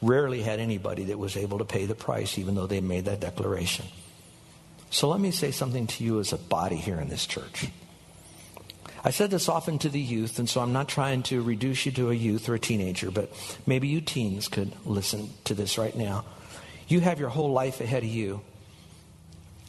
rarely 0.00 0.42
had 0.42 0.60
anybody 0.60 1.04
that 1.04 1.18
was 1.18 1.36
able 1.36 1.58
to 1.58 1.64
pay 1.64 1.86
the 1.86 1.94
price, 1.94 2.38
even 2.38 2.54
though 2.54 2.66
they 2.66 2.80
made 2.80 3.06
that 3.06 3.20
declaration. 3.20 3.86
So 4.90 5.08
let 5.08 5.20
me 5.20 5.30
say 5.30 5.50
something 5.50 5.86
to 5.88 6.04
you 6.04 6.20
as 6.20 6.32
a 6.32 6.38
body 6.38 6.76
here 6.76 7.00
in 7.00 7.08
this 7.08 7.26
church. 7.26 7.68
I 9.04 9.10
said 9.10 9.30
this 9.30 9.48
often 9.48 9.78
to 9.80 9.88
the 9.88 10.00
youth, 10.00 10.38
and 10.38 10.48
so 10.48 10.60
I'm 10.60 10.72
not 10.72 10.88
trying 10.88 11.22
to 11.24 11.42
reduce 11.42 11.86
you 11.86 11.92
to 11.92 12.10
a 12.10 12.14
youth 12.14 12.48
or 12.48 12.54
a 12.54 12.58
teenager, 12.58 13.10
but 13.10 13.30
maybe 13.66 13.88
you 13.88 14.00
teens 14.00 14.48
could 14.48 14.72
listen 14.84 15.30
to 15.44 15.54
this 15.54 15.78
right 15.78 15.94
now. 15.94 16.24
You 16.88 17.00
have 17.00 17.20
your 17.20 17.28
whole 17.28 17.52
life 17.52 17.80
ahead 17.80 18.02
of 18.02 18.08
you. 18.08 18.40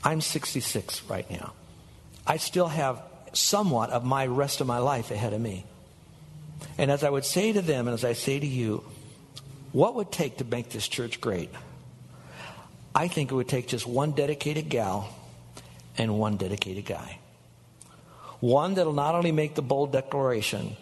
I'm 0.03 0.21
66 0.21 1.03
right 1.03 1.29
now. 1.29 1.53
I 2.25 2.37
still 2.37 2.67
have 2.67 3.01
somewhat 3.37 3.89
of 3.91 4.03
my 4.03 4.25
rest 4.25 4.61
of 4.61 4.67
my 4.67 4.79
life 4.79 5.11
ahead 5.11 5.33
of 5.33 5.41
me. 5.41 5.65
And 6.77 6.91
as 6.91 7.03
I 7.03 7.09
would 7.09 7.25
say 7.25 7.53
to 7.53 7.61
them, 7.61 7.87
and 7.87 7.93
as 7.93 8.03
I 8.03 8.13
say 8.13 8.39
to 8.39 8.47
you, 8.47 8.83
what 9.71 9.95
would 9.95 10.11
take 10.11 10.37
to 10.37 10.45
make 10.45 10.69
this 10.69 10.87
church 10.87 11.21
great? 11.21 11.49
I 12.95 13.07
think 13.07 13.31
it 13.31 13.35
would 13.35 13.47
take 13.47 13.67
just 13.67 13.85
one 13.85 14.11
dedicated 14.11 14.69
gal 14.69 15.13
and 15.97 16.17
one 16.17 16.37
dedicated 16.37 16.85
guy. 16.85 17.19
One 18.39 18.75
that'll 18.75 18.93
not 18.93 19.15
only 19.15 19.31
make 19.31 19.55
the 19.55 19.61
bold 19.61 19.91
declaration, 19.91 20.77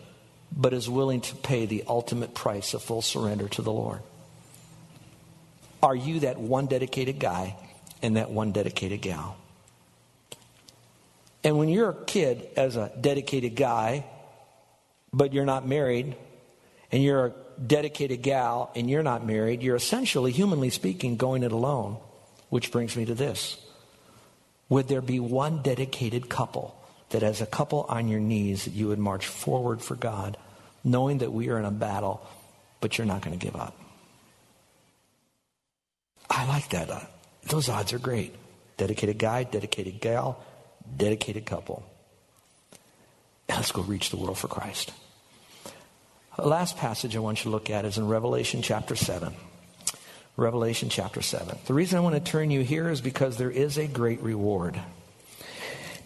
but 0.55 0.73
is 0.73 0.89
willing 0.89 1.21
to 1.21 1.35
pay 1.35 1.65
the 1.65 1.83
ultimate 1.87 2.33
price 2.33 2.73
of 2.73 2.81
full 2.81 3.01
surrender 3.01 3.47
to 3.49 3.61
the 3.61 3.71
Lord. 3.71 4.01
Are 5.83 5.95
you 5.95 6.21
that 6.21 6.37
one 6.37 6.67
dedicated 6.67 7.19
guy 7.19 7.55
and 8.01 8.17
that 8.17 8.29
one 8.29 8.51
dedicated 8.51 9.01
gal? 9.01 9.37
And 11.45 11.59
when 11.59 11.69
you're 11.69 11.91
a 11.91 12.05
kid 12.05 12.49
as 12.57 12.75
a 12.75 12.91
dedicated 12.99 13.55
guy, 13.55 14.03
but 15.13 15.31
you're 15.31 15.45
not 15.45 15.67
married, 15.67 16.15
and 16.91 17.03
you're 17.03 17.27
a 17.27 17.33
dedicated 17.61 18.23
gal 18.23 18.71
and 18.75 18.89
you're 18.89 19.03
not 19.03 19.23
married, 19.23 19.61
you're 19.61 19.75
essentially, 19.75 20.31
humanly 20.31 20.71
speaking, 20.71 21.17
going 21.17 21.43
it 21.43 21.51
alone. 21.51 21.97
Which 22.49 22.71
brings 22.71 22.97
me 22.97 23.05
to 23.05 23.13
this 23.13 23.57
Would 24.69 24.87
there 24.87 25.01
be 25.01 25.19
one 25.19 25.61
dedicated 25.61 26.29
couple 26.29 26.75
that, 27.09 27.21
as 27.21 27.41
a 27.41 27.45
couple 27.45 27.85
on 27.89 28.07
your 28.07 28.19
knees, 28.19 28.65
that 28.65 28.73
you 28.73 28.87
would 28.87 28.99
march 28.99 29.27
forward 29.27 29.83
for 29.83 29.95
God, 29.95 30.37
knowing 30.83 31.19
that 31.19 31.31
we 31.31 31.49
are 31.49 31.59
in 31.59 31.65
a 31.65 31.71
battle, 31.71 32.25
but 32.81 32.97
you're 32.97 33.05
not 33.05 33.21
going 33.21 33.37
to 33.37 33.45
give 33.45 33.55
up? 33.55 33.79
I 36.27 36.47
like 36.47 36.69
that. 36.69 36.89
Uh, 36.89 37.01
those 37.43 37.69
odds 37.69 37.93
are 37.93 37.99
great. 37.99 38.33
Dedicated 38.77 39.19
guy, 39.19 39.43
dedicated 39.43 40.01
gal, 40.01 40.43
dedicated 40.97 41.45
couple. 41.45 41.83
let's 43.49 43.71
go 43.71 43.81
reach 43.81 44.09
the 44.09 44.17
world 44.17 44.37
for 44.37 44.47
Christ. 44.47 44.91
The 46.37 46.47
last 46.47 46.77
passage 46.77 47.15
I 47.15 47.19
want 47.19 47.39
you 47.39 47.43
to 47.43 47.49
look 47.49 47.69
at 47.69 47.85
is 47.85 47.97
in 47.97 48.07
Revelation 48.07 48.61
chapter 48.61 48.95
7. 48.95 49.33
Revelation 50.37 50.89
chapter 50.89 51.21
7. 51.21 51.57
The 51.65 51.73
reason 51.73 51.97
I 51.97 52.01
want 52.01 52.15
to 52.15 52.31
turn 52.31 52.51
you 52.51 52.61
here 52.61 52.89
is 52.89 52.99
because 52.99 53.37
there 53.37 53.51
is 53.51 53.77
a 53.77 53.87
great 53.87 54.21
reward. 54.21 54.79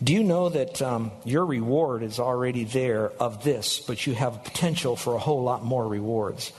Do 0.03 0.13
you 0.13 0.23
know 0.23 0.49
that 0.49 0.81
um, 0.81 1.11
your 1.25 1.45
reward 1.45 2.03
is 2.03 2.19
already 2.19 2.63
there 2.63 3.09
of 3.09 3.43
this, 3.43 3.79
but 3.79 4.05
you 4.05 4.13
have 4.13 4.43
potential 4.43 4.95
for 4.95 5.15
a 5.15 5.19
whole 5.19 5.41
lot 5.41 5.65
more 5.65 5.85
rewards? 5.87 6.53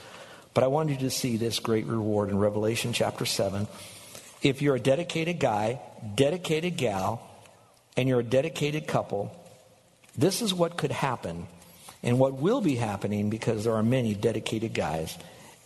But 0.53 0.65
I 0.65 0.67
want 0.67 0.91
you 0.91 0.97
to 0.97 1.11
see 1.11 1.37
this 1.37 1.61
great 1.61 1.87
reward 1.87 2.29
in 2.29 2.39
Revelation 2.39 2.93
chapter 2.93 3.25
7. 3.25 3.69
If 4.43 4.63
you're 4.63 4.75
a 4.75 4.81
dedicated 4.81 5.39
guy, 5.39 5.81
dedicated 6.17 6.77
gal, 6.77 7.23
and 7.97 8.09
you're 8.09 8.21
a 8.21 8.25
dedicated 8.25 8.87
couple, 8.87 9.35
this 10.17 10.43
is 10.43 10.53
what 10.53 10.77
could 10.77 10.93
happen 10.93 11.47
and 12.03 12.19
what 12.19 12.35
will 12.35 12.61
be 12.61 12.77
happening, 12.77 13.31
because 13.31 13.65
there 13.65 13.75
are 13.75 13.83
many 13.83 14.15
dedicated 14.15 14.73
guys 14.73 15.17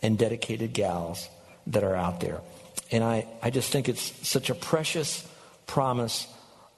and 0.01 0.17
dedicated 0.17 0.73
gals 0.73 1.29
that 1.67 1.83
are 1.83 1.95
out 1.95 2.19
there. 2.19 2.41
And 2.91 3.03
I, 3.03 3.25
I 3.41 3.49
just 3.49 3.71
think 3.71 3.89
it's 3.89 4.27
such 4.27 4.49
a 4.49 4.55
precious 4.55 5.25
promise 5.65 6.27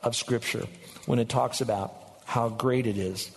of 0.04 0.16
Scripture 0.16 0.66
when 1.06 1.20
it 1.20 1.28
talks 1.28 1.62
about 1.62 1.94
how 2.26 2.50
great 2.50 2.88
it 2.88 2.98
is 2.98 3.32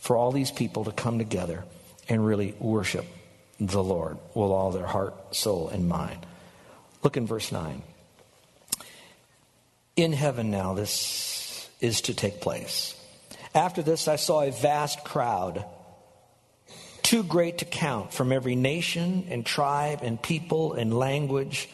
for 0.00 0.16
all 0.16 0.32
these 0.32 0.50
people 0.50 0.84
to 0.84 0.92
come 0.92 1.18
together 1.18 1.64
and 2.08 2.24
really 2.24 2.54
worship 2.58 3.06
the 3.60 3.82
Lord 3.82 4.18
with 4.34 4.50
all 4.50 4.72
their 4.72 4.86
heart, 4.86 5.34
soul, 5.34 5.68
and 5.68 5.88
mind. 5.88 6.26
Look 7.02 7.16
in 7.16 7.26
verse 7.26 7.52
9. 7.52 7.82
In 9.96 10.12
heaven 10.12 10.50
now, 10.50 10.74
this 10.74 10.90
is 11.80 12.02
to 12.02 12.14
take 12.14 12.40
place. 12.40 12.94
After 13.54 13.82
this, 13.82 14.06
I 14.06 14.16
saw 14.16 14.42
a 14.42 14.50
vast 14.50 15.04
crowd, 15.04 15.64
too 17.02 17.22
great 17.22 17.58
to 17.58 17.64
count, 17.64 18.12
from 18.12 18.32
every 18.32 18.54
nation 18.54 19.26
and 19.28 19.44
tribe 19.44 20.00
and 20.02 20.22
people 20.22 20.74
and 20.74 20.96
language, 20.96 21.68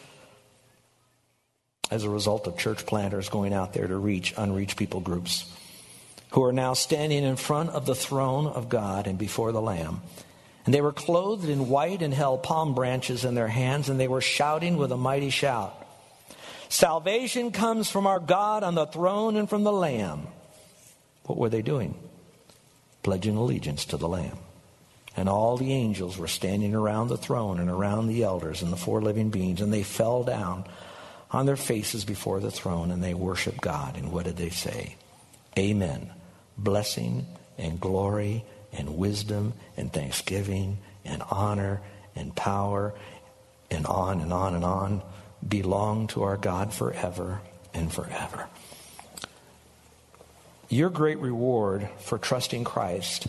as 1.91 2.03
a 2.03 2.09
result 2.09 2.47
of 2.47 2.57
church 2.57 2.85
planters 2.85 3.29
going 3.29 3.53
out 3.53 3.73
there 3.73 3.87
to 3.87 3.95
reach 3.95 4.33
unreached 4.37 4.77
people 4.77 4.99
groups, 4.99 5.49
who 6.31 6.43
are 6.43 6.51
now 6.51 6.73
standing 6.73 7.23
in 7.23 7.35
front 7.35 7.69
of 7.69 7.85
the 7.85 7.95
throne 7.95 8.47
of 8.47 8.67
God 8.67 9.07
and 9.07 9.17
before 9.17 9.51
the 9.51 9.61
Lamb. 9.61 10.01
And 10.65 10.73
they 10.73 10.81
were 10.81 10.91
clothed 10.91 11.47
in 11.47 11.69
white 11.69 12.01
and 12.01 12.13
held 12.13 12.43
palm 12.43 12.75
branches 12.75 13.23
in 13.23 13.35
their 13.35 13.47
hands, 13.47 13.87
and 13.87 13.97
they 13.97 14.09
were 14.09 14.19
shouting 14.19 14.75
with 14.75 14.91
a 14.91 14.97
mighty 14.97 15.29
shout 15.29 15.86
Salvation 16.69 17.51
comes 17.51 17.89
from 17.89 18.07
our 18.07 18.19
God 18.19 18.63
on 18.63 18.75
the 18.75 18.85
throne 18.85 19.35
and 19.35 19.49
from 19.49 19.63
the 19.63 19.71
Lamb. 19.71 20.27
What 21.23 21.37
were 21.37 21.49
they 21.49 21.61
doing? 21.61 21.95
Pledging 23.03 23.37
allegiance 23.37 23.85
to 23.85 23.97
the 23.97 24.07
Lamb. 24.07 24.37
And 25.15 25.27
all 25.27 25.57
the 25.57 25.73
angels 25.73 26.17
were 26.17 26.27
standing 26.27 26.75
around 26.75 27.07
the 27.07 27.17
throne 27.17 27.59
and 27.59 27.69
around 27.69 28.07
the 28.07 28.23
elders 28.23 28.61
and 28.61 28.71
the 28.71 28.77
four 28.77 29.01
living 29.01 29.29
beings, 29.29 29.61
and 29.61 29.73
they 29.73 29.83
fell 29.83 30.23
down 30.23 30.65
on 31.31 31.45
their 31.45 31.55
faces 31.55 32.05
before 32.05 32.39
the 32.39 32.51
throne 32.51 32.91
and 32.91 33.03
they 33.03 33.13
worshiped 33.13 33.61
God. 33.61 33.97
And 33.97 34.11
what 34.11 34.25
did 34.25 34.37
they 34.37 34.49
say? 34.49 34.95
Amen. 35.57 36.11
Blessing 36.57 37.25
and 37.57 37.79
glory 37.79 38.45
and 38.71 38.97
wisdom 38.97 39.53
and 39.75 39.91
thanksgiving 39.91 40.77
and 41.03 41.23
honor 41.29 41.81
and 42.15 42.35
power 42.35 42.93
and 43.69 43.85
on 43.85 44.21
and 44.21 44.31
on 44.31 44.55
and 44.55 44.63
on 44.63 45.01
belong 45.45 46.07
to 46.07 46.23
our 46.23 46.37
God 46.37 46.73
forever 46.73 47.41
and 47.73 47.91
forever. 47.91 48.47
Your 50.69 50.89
great 50.89 51.19
reward 51.19 51.89
for 51.99 52.17
trusting 52.17 52.63
Christ 52.63 53.27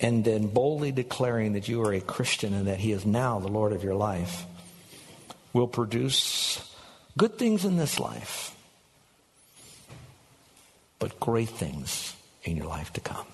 and 0.00 0.24
then 0.24 0.46
boldly 0.46 0.92
declaring 0.92 1.54
that 1.54 1.68
you 1.68 1.82
are 1.82 1.92
a 1.92 2.00
Christian 2.00 2.54
and 2.54 2.68
that 2.68 2.78
He 2.78 2.92
is 2.92 3.04
now 3.04 3.40
the 3.40 3.48
Lord 3.48 3.72
of 3.72 3.82
your 3.82 3.94
life 3.94 4.44
will 5.52 5.66
produce 5.66 6.74
good 7.16 7.38
things 7.38 7.64
in 7.64 7.76
this 7.76 7.98
life, 7.98 8.54
but 10.98 11.18
great 11.18 11.48
things 11.48 12.14
in 12.44 12.56
your 12.56 12.66
life 12.66 12.92
to 12.92 13.00
come. 13.00 13.26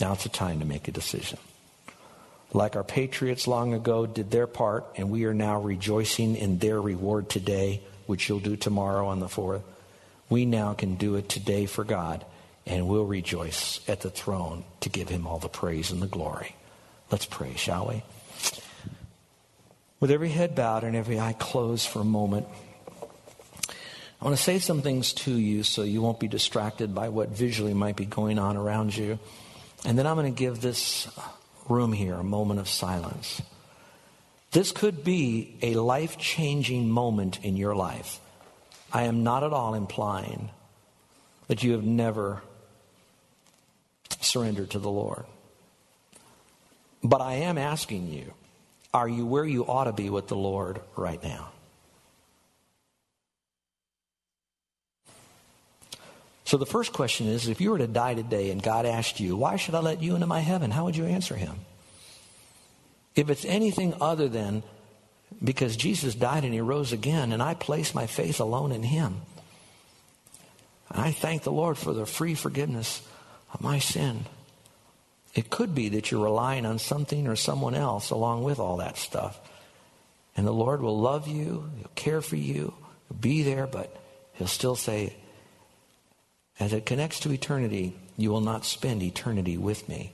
Now 0.00 0.14
it's 0.14 0.24
a 0.24 0.30
time 0.30 0.60
to 0.60 0.66
make 0.66 0.88
a 0.88 0.92
decision. 0.92 1.38
Like 2.52 2.74
our 2.74 2.84
patriots 2.84 3.46
long 3.46 3.74
ago 3.74 4.06
did 4.06 4.30
their 4.30 4.46
part, 4.46 4.84
and 4.96 5.10
we 5.10 5.24
are 5.24 5.34
now 5.34 5.60
rejoicing 5.60 6.34
in 6.36 6.58
their 6.58 6.80
reward 6.80 7.28
today, 7.28 7.80
which 8.06 8.28
you'll 8.28 8.40
do 8.40 8.56
tomorrow 8.56 9.06
on 9.06 9.20
the 9.20 9.26
4th. 9.26 9.62
We 10.28 10.46
now 10.46 10.74
can 10.74 10.96
do 10.96 11.14
it 11.14 11.28
today 11.28 11.66
for 11.66 11.84
God, 11.84 12.24
and 12.66 12.88
we'll 12.88 13.04
rejoice 13.04 13.80
at 13.88 14.00
the 14.00 14.10
throne 14.10 14.64
to 14.80 14.88
give 14.88 15.08
him 15.08 15.26
all 15.26 15.38
the 15.38 15.48
praise 15.48 15.92
and 15.92 16.02
the 16.02 16.08
glory. 16.08 16.56
Let's 17.10 17.26
pray, 17.26 17.54
shall 17.54 17.88
we? 17.88 18.02
With 20.00 20.10
every 20.10 20.30
head 20.30 20.54
bowed 20.54 20.82
and 20.82 20.96
every 20.96 21.20
eye 21.20 21.34
closed 21.34 21.88
for 21.88 22.00
a 22.00 22.04
moment, 22.04 22.46
I 24.20 24.24
want 24.24 24.36
to 24.36 24.42
say 24.42 24.58
some 24.58 24.82
things 24.82 25.12
to 25.14 25.32
you 25.32 25.62
so 25.62 25.82
you 25.82 26.02
won't 26.02 26.20
be 26.20 26.28
distracted 26.28 26.94
by 26.94 27.10
what 27.10 27.30
visually 27.30 27.74
might 27.74 27.96
be 27.96 28.06
going 28.06 28.38
on 28.38 28.56
around 28.56 28.96
you. 28.96 29.18
And 29.84 29.98
then 29.98 30.06
I'm 30.06 30.16
going 30.16 30.32
to 30.32 30.38
give 30.38 30.60
this 30.60 31.08
room 31.68 31.92
here 31.92 32.14
a 32.14 32.24
moment 32.24 32.60
of 32.60 32.68
silence. 32.68 33.42
This 34.52 34.72
could 34.72 35.04
be 35.04 35.56
a 35.62 35.74
life 35.74 36.18
changing 36.18 36.90
moment 36.90 37.38
in 37.44 37.56
your 37.56 37.74
life. 37.74 38.18
I 38.92 39.04
am 39.04 39.22
not 39.22 39.44
at 39.44 39.52
all 39.52 39.74
implying 39.74 40.50
that 41.46 41.62
you 41.62 41.72
have 41.72 41.84
never 41.84 42.42
surrendered 44.20 44.70
to 44.70 44.78
the 44.78 44.90
Lord. 44.90 45.24
But 47.02 47.20
I 47.20 47.34
am 47.34 47.58
asking 47.58 48.08
you 48.08 48.34
are 48.92 49.08
you 49.08 49.24
where 49.24 49.44
you 49.44 49.64
ought 49.66 49.84
to 49.84 49.92
be 49.92 50.10
with 50.10 50.26
the 50.26 50.36
Lord 50.36 50.80
right 50.96 51.22
now? 51.22 51.50
So 56.50 56.56
the 56.56 56.66
first 56.66 56.92
question 56.92 57.28
is 57.28 57.46
if 57.46 57.60
you 57.60 57.70
were 57.70 57.78
to 57.78 57.86
die 57.86 58.14
today 58.14 58.50
and 58.50 58.60
God 58.60 58.84
asked 58.84 59.20
you, 59.20 59.36
Why 59.36 59.54
should 59.54 59.76
I 59.76 59.78
let 59.78 60.02
you 60.02 60.16
into 60.16 60.26
my 60.26 60.40
heaven? 60.40 60.72
How 60.72 60.86
would 60.86 60.96
you 60.96 61.04
answer 61.04 61.36
him? 61.36 61.54
If 63.14 63.30
it's 63.30 63.44
anything 63.44 63.94
other 64.00 64.28
than 64.28 64.64
because 65.44 65.76
Jesus 65.76 66.16
died 66.16 66.42
and 66.42 66.52
he 66.52 66.60
rose 66.60 66.90
again, 66.90 67.30
and 67.30 67.40
I 67.40 67.54
place 67.54 67.94
my 67.94 68.08
faith 68.08 68.40
alone 68.40 68.72
in 68.72 68.82
him. 68.82 69.20
And 70.88 71.00
I 71.00 71.12
thank 71.12 71.44
the 71.44 71.52
Lord 71.52 71.78
for 71.78 71.92
the 71.92 72.04
free 72.04 72.34
forgiveness 72.34 73.00
of 73.54 73.60
my 73.60 73.78
sin. 73.78 74.24
It 75.36 75.50
could 75.50 75.72
be 75.72 75.90
that 75.90 76.10
you're 76.10 76.24
relying 76.24 76.66
on 76.66 76.80
something 76.80 77.28
or 77.28 77.36
someone 77.36 77.76
else 77.76 78.10
along 78.10 78.42
with 78.42 78.58
all 78.58 78.78
that 78.78 78.98
stuff. 78.98 79.38
And 80.36 80.48
the 80.48 80.52
Lord 80.52 80.80
will 80.80 80.98
love 80.98 81.28
you, 81.28 81.70
He'll 81.76 81.92
care 81.94 82.20
for 82.20 82.34
you, 82.34 82.74
He'll 83.08 83.18
be 83.20 83.44
there, 83.44 83.68
but 83.68 83.96
He'll 84.32 84.48
still 84.48 84.74
say, 84.74 85.14
as 86.60 86.74
it 86.74 86.84
connects 86.84 87.18
to 87.20 87.32
eternity, 87.32 87.96
you 88.18 88.30
will 88.30 88.42
not 88.42 88.66
spend 88.66 89.02
eternity 89.02 89.56
with 89.56 89.88
me. 89.88 90.12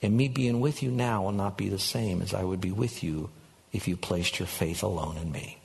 And 0.00 0.16
me 0.16 0.28
being 0.28 0.60
with 0.60 0.82
you 0.82 0.90
now 0.90 1.22
will 1.22 1.32
not 1.32 1.58
be 1.58 1.68
the 1.68 1.78
same 1.78 2.22
as 2.22 2.32
I 2.32 2.42
would 2.42 2.60
be 2.60 2.72
with 2.72 3.04
you 3.04 3.28
if 3.72 3.86
you 3.86 3.96
placed 3.96 4.38
your 4.38 4.46
faith 4.46 4.82
alone 4.82 5.18
in 5.18 5.30
me. 5.30 5.58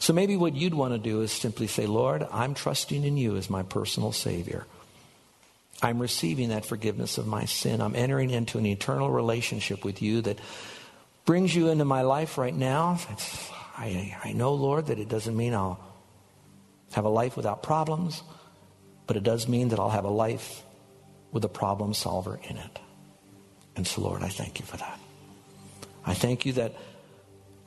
So 0.00 0.12
maybe 0.12 0.36
what 0.36 0.54
you'd 0.54 0.74
want 0.74 0.92
to 0.92 0.98
do 0.98 1.20
is 1.20 1.30
simply 1.30 1.68
say, 1.68 1.86
Lord, 1.86 2.26
I'm 2.30 2.54
trusting 2.54 3.04
in 3.04 3.16
you 3.16 3.36
as 3.36 3.48
my 3.48 3.62
personal 3.62 4.12
Savior. 4.12 4.66
I'm 5.80 6.00
receiving 6.00 6.48
that 6.48 6.66
forgiveness 6.66 7.18
of 7.18 7.26
my 7.26 7.44
sin. 7.44 7.80
I'm 7.80 7.94
entering 7.94 8.30
into 8.30 8.58
an 8.58 8.66
eternal 8.66 9.10
relationship 9.10 9.84
with 9.84 10.02
you 10.02 10.22
that 10.22 10.38
brings 11.24 11.54
you 11.54 11.68
into 11.68 11.84
my 11.84 12.02
life 12.02 12.36
right 12.36 12.54
now. 12.54 12.98
I, 13.76 14.16
I 14.24 14.32
know, 14.32 14.54
Lord, 14.54 14.86
that 14.86 14.98
it 14.98 15.08
doesn't 15.08 15.36
mean 15.36 15.54
I'll 15.54 15.93
have 16.94 17.04
a 17.04 17.08
life 17.08 17.36
without 17.36 17.62
problems, 17.62 18.22
but 19.06 19.16
it 19.16 19.22
does 19.22 19.48
mean 19.48 19.68
that 19.68 19.78
I'll 19.78 19.90
have 19.90 20.04
a 20.04 20.10
life 20.10 20.62
with 21.32 21.44
a 21.44 21.48
problem 21.48 21.94
solver 21.94 22.38
in 22.48 22.56
it. 22.56 22.78
And 23.76 23.86
so, 23.86 24.00
Lord, 24.02 24.22
I 24.22 24.28
thank 24.28 24.60
you 24.60 24.64
for 24.64 24.76
that. 24.76 24.98
I 26.06 26.14
thank 26.14 26.46
you 26.46 26.54
that 26.54 26.74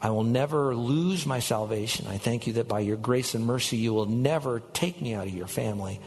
I 0.02 0.12
will 0.12 0.24
never 0.24 0.76
lose 0.76 1.26
my 1.26 1.40
salvation. 1.40 2.08
I 2.08 2.18
thank 2.18 2.48
you 2.48 2.54
that 2.54 2.68
by 2.68 2.82
your 2.82 2.98
grace 2.98 3.34
and 3.34 3.46
mercy, 3.46 3.78
you 3.78 3.94
will 3.94 4.06
never 4.06 4.62
take 4.74 5.02
me 5.02 5.14
out 5.16 5.28
of 5.28 5.34
your 5.34 5.48
family. 5.48 6.00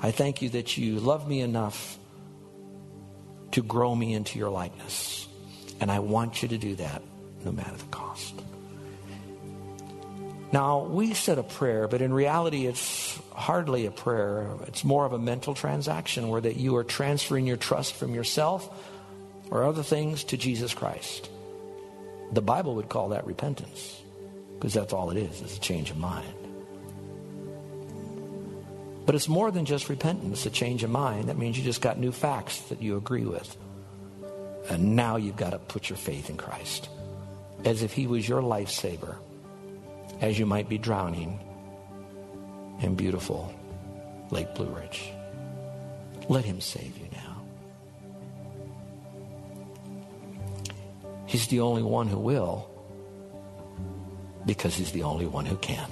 I 0.00 0.10
thank 0.10 0.42
you 0.42 0.48
that 0.50 0.76
you 0.76 0.98
love 0.98 1.28
me 1.28 1.40
enough 1.40 1.98
to 3.52 3.62
grow 3.62 3.94
me 3.94 4.14
into 4.14 4.38
your 4.38 4.50
likeness. 4.50 5.28
And 5.80 5.90
I 5.90 6.00
want 6.00 6.42
you 6.42 6.48
to 6.48 6.58
do 6.58 6.74
that 6.76 7.02
no 7.44 7.52
matter 7.52 7.76
the 7.76 7.84
cost. 7.84 8.34
Now, 10.50 10.84
we 10.84 11.12
said 11.12 11.38
a 11.38 11.42
prayer, 11.42 11.88
but 11.88 12.00
in 12.00 12.12
reality, 12.12 12.66
it's 12.66 13.18
hardly 13.32 13.84
a 13.84 13.90
prayer. 13.90 14.48
It's 14.66 14.82
more 14.82 15.04
of 15.04 15.12
a 15.12 15.18
mental 15.18 15.54
transaction 15.54 16.28
where 16.28 16.40
that 16.40 16.56
you 16.56 16.76
are 16.76 16.84
transferring 16.84 17.46
your 17.46 17.58
trust 17.58 17.94
from 17.94 18.14
yourself 18.14 18.68
or 19.50 19.64
other 19.64 19.82
things 19.82 20.24
to 20.24 20.38
Jesus 20.38 20.72
Christ. 20.72 21.28
The 22.32 22.40
Bible 22.40 22.76
would 22.76 22.88
call 22.88 23.10
that 23.10 23.26
repentance 23.26 24.00
because 24.54 24.72
that's 24.72 24.92
all 24.92 25.10
it 25.10 25.18
is, 25.18 25.40
it's 25.42 25.56
a 25.56 25.60
change 25.60 25.90
of 25.90 25.98
mind. 25.98 26.34
But 29.04 29.14
it's 29.14 29.28
more 29.28 29.50
than 29.50 29.64
just 29.64 29.88
repentance, 29.88 30.44
a 30.46 30.50
change 30.50 30.82
of 30.82 30.90
mind. 30.90 31.28
That 31.28 31.38
means 31.38 31.56
you 31.56 31.64
just 31.64 31.80
got 31.80 31.98
new 31.98 32.12
facts 32.12 32.60
that 32.62 32.82
you 32.82 32.96
agree 32.96 33.24
with. 33.24 33.56
And 34.68 34.96
now 34.96 35.16
you've 35.16 35.36
got 35.36 35.50
to 35.50 35.58
put 35.58 35.88
your 35.88 35.96
faith 35.96 36.28
in 36.28 36.36
Christ 36.36 36.88
as 37.64 37.82
if 37.82 37.92
he 37.92 38.06
was 38.06 38.28
your 38.28 38.42
lifesaver 38.42 39.16
as 40.20 40.38
you 40.38 40.46
might 40.46 40.68
be 40.68 40.78
drowning 40.78 41.40
in 42.80 42.94
beautiful 42.94 43.52
Lake 44.30 44.54
Blue 44.54 44.68
Ridge. 44.68 45.10
Let 46.28 46.44
him 46.44 46.60
save 46.60 46.98
you 46.98 47.08
now. 47.12 47.42
He's 51.26 51.46
the 51.48 51.60
only 51.60 51.82
one 51.82 52.08
who 52.08 52.18
will 52.18 52.70
because 54.46 54.74
he's 54.76 54.92
the 54.92 55.02
only 55.02 55.26
one 55.26 55.46
who 55.46 55.56
can. 55.56 55.90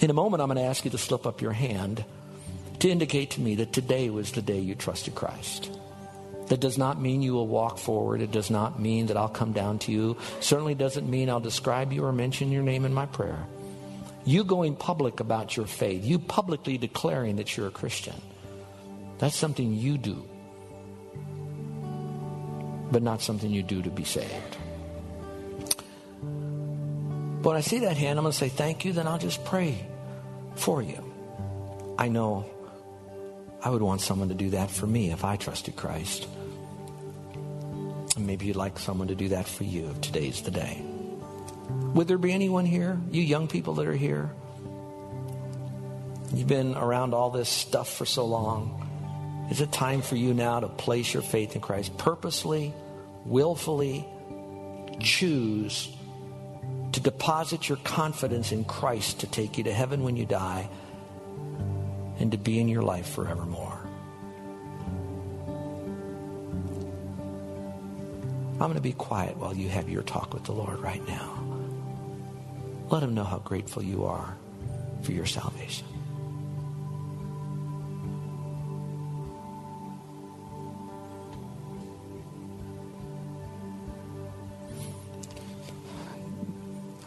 In 0.00 0.10
a 0.10 0.12
moment, 0.12 0.42
I'm 0.42 0.48
going 0.48 0.58
to 0.58 0.62
ask 0.62 0.84
you 0.84 0.90
to 0.92 0.98
slip 0.98 1.26
up 1.26 1.40
your 1.40 1.52
hand. 1.52 2.04
to 2.80 2.88
indicate 2.88 3.30
to 3.30 3.40
me 3.40 3.56
that 3.56 3.72
today 3.72 4.10
was 4.10 4.32
the 4.32 4.42
day 4.42 4.58
you 4.60 4.74
trusted 4.74 5.14
Christ. 5.14 5.70
That 6.48 6.60
does 6.60 6.78
not 6.78 7.00
mean 7.00 7.20
you 7.20 7.34
will 7.34 7.46
walk 7.46 7.78
forward. 7.78 8.22
It 8.22 8.30
does 8.30 8.50
not 8.50 8.80
mean 8.80 9.06
that 9.06 9.16
I'll 9.16 9.28
come 9.28 9.52
down 9.52 9.78
to 9.80 9.92
you. 9.92 10.16
Certainly 10.40 10.76
doesn't 10.76 11.08
mean 11.08 11.28
I'll 11.28 11.40
describe 11.40 11.92
you 11.92 12.04
or 12.04 12.12
mention 12.12 12.50
your 12.50 12.62
name 12.62 12.84
in 12.84 12.94
my 12.94 13.06
prayer. 13.06 13.46
You 14.24 14.44
going 14.44 14.76
public 14.76 15.20
about 15.20 15.56
your 15.56 15.66
faith, 15.66 16.04
you 16.04 16.18
publicly 16.18 16.76
declaring 16.76 17.36
that 17.36 17.56
you're 17.56 17.68
a 17.68 17.70
Christian, 17.70 18.14
that's 19.18 19.36
something 19.36 19.72
you 19.72 19.96
do, 19.96 20.22
but 22.92 23.02
not 23.02 23.22
something 23.22 23.50
you 23.50 23.62
do 23.62 23.80
to 23.82 23.90
be 23.90 24.04
saved. 24.04 24.56
But 27.40 27.50
when 27.50 27.56
I 27.56 27.60
see 27.60 27.78
that 27.80 27.96
hand, 27.96 28.18
I'm 28.18 28.24
going 28.24 28.32
to 28.32 28.38
say 28.38 28.48
thank 28.48 28.84
you, 28.84 28.92
then 28.92 29.06
I'll 29.06 29.18
just 29.18 29.44
pray 29.44 29.86
for 30.56 30.82
you. 30.82 31.02
I 31.96 32.08
know 32.08 32.44
I 33.62 33.70
would 33.70 33.82
want 33.82 34.02
someone 34.02 34.28
to 34.28 34.34
do 34.34 34.50
that 34.50 34.70
for 34.70 34.86
me 34.86 35.10
if 35.10 35.24
I 35.24 35.36
trusted 35.36 35.74
Christ. 35.76 36.28
And 38.18 38.26
maybe 38.26 38.46
you'd 38.46 38.56
like 38.56 38.80
someone 38.80 39.06
to 39.08 39.14
do 39.14 39.28
that 39.28 39.46
for 39.46 39.62
you 39.62 39.90
if 39.90 40.00
today's 40.00 40.42
the 40.42 40.50
day. 40.50 40.82
Would 41.94 42.08
there 42.08 42.18
be 42.18 42.32
anyone 42.32 42.66
here, 42.66 42.98
you 43.12 43.22
young 43.22 43.46
people 43.46 43.74
that 43.74 43.86
are 43.86 43.94
here? 43.94 44.32
You've 46.34 46.48
been 46.48 46.74
around 46.74 47.14
all 47.14 47.30
this 47.30 47.48
stuff 47.48 47.94
for 47.94 48.04
so 48.04 48.26
long. 48.26 49.46
Is 49.52 49.60
it 49.60 49.70
time 49.70 50.02
for 50.02 50.16
you 50.16 50.34
now 50.34 50.58
to 50.58 50.66
place 50.66 51.14
your 51.14 51.22
faith 51.22 51.54
in 51.54 51.60
Christ? 51.60 51.96
Purposely, 51.96 52.74
willfully 53.24 54.04
choose 54.98 55.88
to 56.90 57.00
deposit 57.00 57.68
your 57.68 57.78
confidence 57.78 58.50
in 58.50 58.64
Christ 58.64 59.20
to 59.20 59.28
take 59.28 59.58
you 59.58 59.64
to 59.64 59.72
heaven 59.72 60.02
when 60.02 60.16
you 60.16 60.26
die 60.26 60.68
and 62.18 62.32
to 62.32 62.36
be 62.36 62.58
in 62.58 62.66
your 62.66 62.82
life 62.82 63.08
forevermore. 63.10 63.67
I'm 68.60 68.66
going 68.66 68.74
to 68.74 68.80
be 68.80 68.92
quiet 68.92 69.36
while 69.36 69.54
you 69.54 69.68
have 69.68 69.88
your 69.88 70.02
talk 70.02 70.34
with 70.34 70.42
the 70.42 70.52
Lord 70.52 70.80
right 70.80 71.06
now. 71.06 71.44
Let 72.90 73.04
him 73.04 73.14
know 73.14 73.22
how 73.22 73.38
grateful 73.38 73.84
you 73.84 74.06
are 74.06 74.36
for 75.02 75.12
your 75.12 75.26
salvation. 75.26 75.86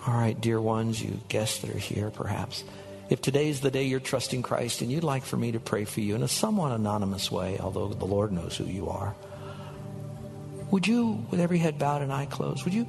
All 0.07 0.13
right, 0.13 0.39
dear 0.39 0.61
ones, 0.61 1.03
you 1.03 1.19
guests 1.27 1.59
that 1.59 1.75
are 1.75 1.77
here, 1.77 2.09
perhaps. 2.11 2.63
If 3.09 3.21
today's 3.21 3.59
the 3.59 3.71
day 3.71 3.83
you're 3.83 3.99
trusting 3.99 4.41
Christ 4.41 4.81
and 4.81 4.89
you'd 4.89 5.03
like 5.03 5.23
for 5.23 5.35
me 5.35 5.51
to 5.51 5.59
pray 5.59 5.83
for 5.83 5.99
you 5.99 6.15
in 6.15 6.23
a 6.23 6.29
somewhat 6.29 6.71
anonymous 6.71 7.29
way, 7.29 7.59
although 7.59 7.89
the 7.89 8.05
Lord 8.05 8.31
knows 8.31 8.55
who 8.55 8.63
you 8.63 8.87
are, 8.87 9.13
would 10.71 10.87
you, 10.87 11.25
with 11.29 11.39
every 11.39 11.57
head 11.57 11.77
bowed 11.77 12.01
and 12.01 12.11
eye 12.11 12.25
closed, 12.25 12.63
would 12.63 12.73
you 12.73 12.87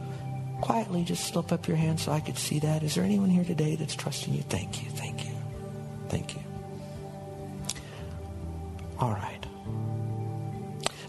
quietly 0.61 1.03
just 1.03 1.27
slip 1.27 1.53
up 1.53 1.67
your 1.67 1.77
hand 1.77 1.99
so 2.01 2.13
I 2.13 2.21
could 2.21 2.39
see 2.39 2.61
that? 2.61 2.83
Is 2.83 2.95
there 2.95 3.05
anyone 3.05 3.29
here 3.29 3.45
today 3.45 3.75
that's 3.75 3.97
trusting 3.97 4.33
you? 4.33 4.43
Thank 4.43 4.83
you, 4.83 4.91
thank 4.91 5.25
you, 5.25 5.33
thank 6.09 6.35
you. 6.35 6.41
All 8.99 9.11
right. 9.11 9.45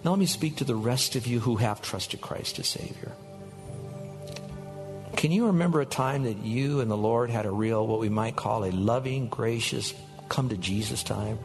Now 0.03 0.11
let 0.11 0.19
me 0.19 0.25
speak 0.25 0.57
to 0.57 0.63
the 0.63 0.75
rest 0.75 1.15
of 1.15 1.27
you 1.27 1.39
who 1.39 1.55
have 1.57 1.81
trusted 1.81 2.19
Christ 2.19 2.59
as 2.59 2.67
Savior. 2.67 3.13
Can 5.15 5.31
you 5.31 5.45
remember 5.45 5.79
a 5.79 5.85
time 5.85 6.23
that 6.23 6.39
you 6.39 6.81
and 6.81 6.91
the 6.91 6.97
Lord 6.97 7.29
had 7.29 7.45
a 7.45 7.51
real, 7.51 7.87
what 7.87 7.99
we 7.99 8.09
might 8.09 8.35
call 8.35 8.65
a 8.65 8.71
loving, 8.71 9.29
gracious, 9.29 9.93
come 10.27 10.49
to 10.49 10.57
Jesus 10.57 11.03
time? 11.03 11.39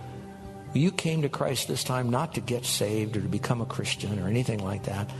You 0.74 0.90
came 0.90 1.22
to 1.22 1.28
Christ 1.28 1.68
this 1.68 1.82
time 1.82 2.10
not 2.10 2.34
to 2.34 2.40
get 2.40 2.64
saved 2.64 3.16
or 3.16 3.20
to 3.20 3.28
become 3.28 3.60
a 3.60 3.66
Christian 3.66 4.18
or 4.18 4.28
anything 4.28 4.62
like 4.62 4.84
that, 4.84 5.10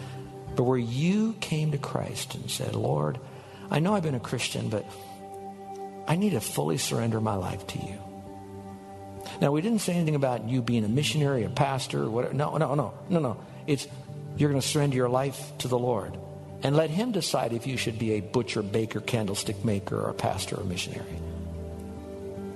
but 0.55 0.65
where 0.65 0.79
you 0.79 1.35
came 1.41 1.73
to 1.73 1.79
Christ 1.79 2.35
and 2.35 2.51
said, 2.51 2.75
Lord, 2.75 3.19
I 3.71 3.81
know 3.81 3.95
I've 3.95 4.03
been 4.03 4.15
a 4.15 4.21
Christian, 4.21 4.69
but 4.69 4.85
I 6.07 6.17
need 6.17 6.31
to 6.31 6.41
fully 6.41 6.79
surrender 6.79 7.21
my 7.21 7.35
life 7.35 7.67
to 7.69 7.79
you. 7.79 7.99
Now, 9.41 9.53
we 9.53 9.61
didn't 9.61 9.81
say 9.81 9.95
anything 9.95 10.15
about 10.15 10.49
you 10.49 10.63
being 10.63 10.85
a 10.85 10.89
missionary, 10.89 11.45
a 11.45 11.51
pastor, 11.51 12.05
or 12.05 12.11
whatever. 12.11 12.35
No, 12.35 12.57
no, 12.57 12.75
no, 12.75 12.95
no, 13.09 13.21
no. 13.21 13.37
It's 13.67 13.87
you're 14.37 14.51
going 14.51 14.61
to 14.61 14.67
surrender 14.67 14.97
your 14.97 15.09
life 15.09 15.53
to 15.59 15.69
the 15.69 15.79
Lord 15.79 16.17
and 16.63 16.77
let 16.77 16.91
him 16.91 17.13
decide 17.13 17.53
if 17.53 17.67
you 17.67 17.77
should 17.77 17.99
be 17.99 18.13
a 18.13 18.21
butcher, 18.21 18.63
baker, 18.63 19.01
candlestick 19.01 19.65
maker, 19.65 20.01
or 20.01 20.11
a 20.11 20.15
pastor 20.15 20.57
or 20.57 20.65
missionary. 20.65 21.21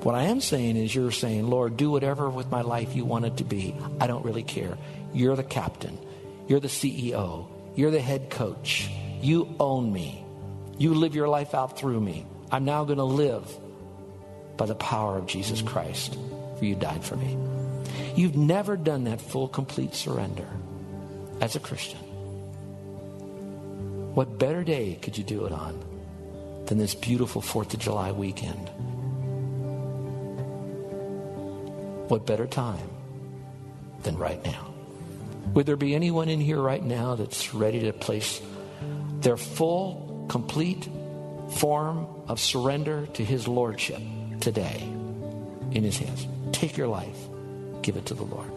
What 0.03 0.17
I 0.17 0.25
am 0.25 0.41
saying 0.41 0.77
is, 0.77 0.93
you're 0.95 1.13
saying, 1.13 1.49
Lord, 1.49 1.77
do 1.77 1.91
whatever 1.91 2.29
with 2.29 2.51
my 2.51 2.63
life 2.63 2.97
you 2.97 3.05
want 3.05 3.25
it 3.25 3.37
to 3.37 3.45
be. 3.45 3.77
I 4.01 4.09
don't 4.09 4.25
really 4.25 4.43
care. 4.43 4.77
You're 5.15 5.37
the 5.37 5.45
captain, 5.45 5.97
you're 6.49 6.61
the 6.61 6.69
CEO, 6.69 7.47
you're 7.77 7.93
the 7.93 8.01
head 8.01 8.29
coach. 8.29 8.91
You 9.21 9.55
own 9.61 9.93
me. 9.93 10.25
You 10.79 10.95
live 10.95 11.15
your 11.15 11.29
life 11.29 11.55
out 11.55 11.79
through 11.79 12.01
me. 12.01 12.27
I'm 12.51 12.65
now 12.65 12.85
going 12.85 12.99
to 12.99 13.05
live 13.05 13.49
by 14.57 14.67
the 14.67 14.75
power 14.75 15.17
of 15.17 15.27
Jesus 15.27 15.63
Christ, 15.63 16.19
for 16.59 16.65
you 16.65 16.75
died 16.75 17.05
for 17.05 17.15
me. 17.15 17.39
You've 18.17 18.37
never 18.37 18.77
done 18.77 19.05
that 19.05 19.21
full, 19.21 19.47
complete 19.47 19.95
surrender 19.95 20.49
as 21.41 21.55
a 21.55 21.61
Christian. 21.61 22.01
What 24.15 24.39
better 24.39 24.65
day 24.65 24.99
could 25.01 25.17
you 25.17 25.23
do 25.25 25.47
it 25.47 25.53
on 25.53 25.79
than 26.67 26.79
this 26.79 26.97
beautiful 26.97 27.41
4th 27.41 27.73
of 27.75 27.81
July 27.81 28.11
weekend? 28.11 28.69
What 32.13 32.27
better 32.27 32.47
time 32.47 32.91
than 34.03 34.19
right 34.19 34.45
now? 34.45 34.75
Would 35.55 35.65
there 35.65 35.77
be 35.77 35.95
anyone 35.95 36.29
in 36.29 36.43
here 36.43 36.61
right 36.61 36.85
now 36.85 37.15
that's 37.15 37.55
ready 37.55 37.81
to 37.85 37.95
place 37.95 38.39
their 39.21 39.39
full, 39.39 40.27
complete 40.29 40.91
form 41.57 42.07
of 42.29 42.39
surrender 42.39 43.07
to 43.15 43.25
His 43.25 43.49
Lordship 43.49 44.03
today 44.41 44.83
in 45.71 45.85
His 45.85 45.97
hands? 45.97 46.27
Take 46.53 46.77
your 46.77 46.87
life, 46.87 47.17
give 47.81 47.97
it 47.97 48.05
to 48.05 48.15
the 48.15 48.25
Lord. 48.25 48.51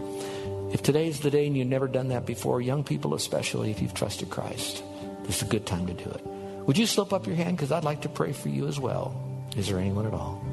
If 0.73 0.83
today's 0.83 1.21
the 1.21 1.31
day 1.31 1.47
and 1.47 1.55
you've 1.55 1.67
never 1.67 1.87
done 1.87 2.09
that 2.09 2.25
before, 2.25 2.59
young 2.59 2.83
people 2.83 3.13
especially, 3.13 3.71
if 3.71 3.81
you've 3.81 3.93
trusted 3.93 4.29
Christ, 4.29 4.83
this 5.23 5.37
is 5.37 5.43
a 5.43 5.49
good 5.49 5.65
time 5.65 5.87
to 5.87 5.93
do 5.93 6.09
it. 6.09 6.25
Would 6.67 6.77
you 6.77 6.85
slip 6.85 7.13
up 7.13 7.25
your 7.25 7.37
hand? 7.37 7.55
Because 7.55 7.71
I'd 7.71 7.85
like 7.85 8.01
to 8.01 8.09
pray 8.09 8.33
for 8.33 8.49
you 8.49 8.67
as 8.67 8.81
well. 8.81 9.15
Is 9.55 9.69
there 9.69 9.79
anyone 9.79 10.05
at 10.07 10.13
all? 10.13 10.43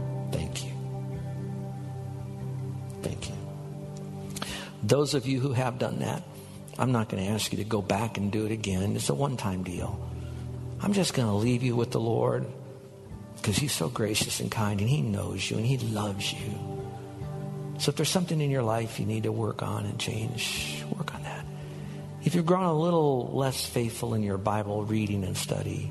Those 4.92 5.14
of 5.14 5.26
you 5.26 5.40
who 5.40 5.54
have 5.54 5.78
done 5.78 6.00
that, 6.00 6.22
I'm 6.78 6.92
not 6.92 7.08
going 7.08 7.24
to 7.24 7.30
ask 7.30 7.50
you 7.50 7.56
to 7.56 7.64
go 7.64 7.80
back 7.80 8.18
and 8.18 8.30
do 8.30 8.44
it 8.44 8.52
again. 8.52 8.94
It's 8.94 9.08
a 9.08 9.14
one 9.14 9.38
time 9.38 9.62
deal. 9.62 9.98
I'm 10.82 10.92
just 10.92 11.14
going 11.14 11.28
to 11.28 11.32
leave 11.32 11.62
you 11.62 11.74
with 11.74 11.92
the 11.92 11.98
Lord 11.98 12.46
because 13.36 13.56
He's 13.56 13.72
so 13.72 13.88
gracious 13.88 14.40
and 14.40 14.50
kind 14.50 14.82
and 14.82 14.90
He 14.90 15.00
knows 15.00 15.50
you 15.50 15.56
and 15.56 15.64
He 15.64 15.78
loves 15.78 16.34
you. 16.34 16.52
So 17.78 17.88
if 17.88 17.96
there's 17.96 18.10
something 18.10 18.38
in 18.38 18.50
your 18.50 18.62
life 18.62 19.00
you 19.00 19.06
need 19.06 19.22
to 19.22 19.32
work 19.32 19.62
on 19.62 19.86
and 19.86 19.98
change, 19.98 20.84
work 20.94 21.14
on 21.14 21.22
that. 21.22 21.46
If 22.22 22.34
you've 22.34 22.44
grown 22.44 22.64
a 22.64 22.78
little 22.78 23.30
less 23.32 23.64
faithful 23.64 24.12
in 24.12 24.22
your 24.22 24.36
Bible 24.36 24.84
reading 24.84 25.24
and 25.24 25.38
study, 25.38 25.90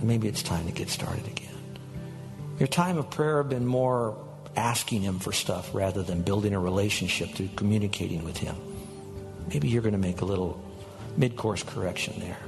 maybe 0.00 0.28
it's 0.28 0.44
time 0.44 0.66
to 0.66 0.72
get 0.72 0.88
started 0.88 1.26
again. 1.26 1.48
Your 2.60 2.68
time 2.68 2.96
of 2.96 3.10
prayer 3.10 3.38
have 3.38 3.48
been 3.48 3.66
more 3.66 4.16
asking 4.56 5.02
Him 5.02 5.18
for 5.18 5.32
stuff 5.32 5.74
rather 5.74 6.02
than 6.02 6.22
building 6.22 6.54
a 6.54 6.60
relationship 6.60 7.30
through 7.30 7.48
communicating 7.56 8.24
with 8.24 8.36
Him. 8.36 8.56
Maybe 9.48 9.68
you're 9.68 9.82
going 9.82 9.92
to 9.92 9.98
make 9.98 10.20
a 10.20 10.24
little 10.24 10.62
mid 11.16 11.36
course 11.36 11.62
correction 11.62 12.14
there. 12.18 12.38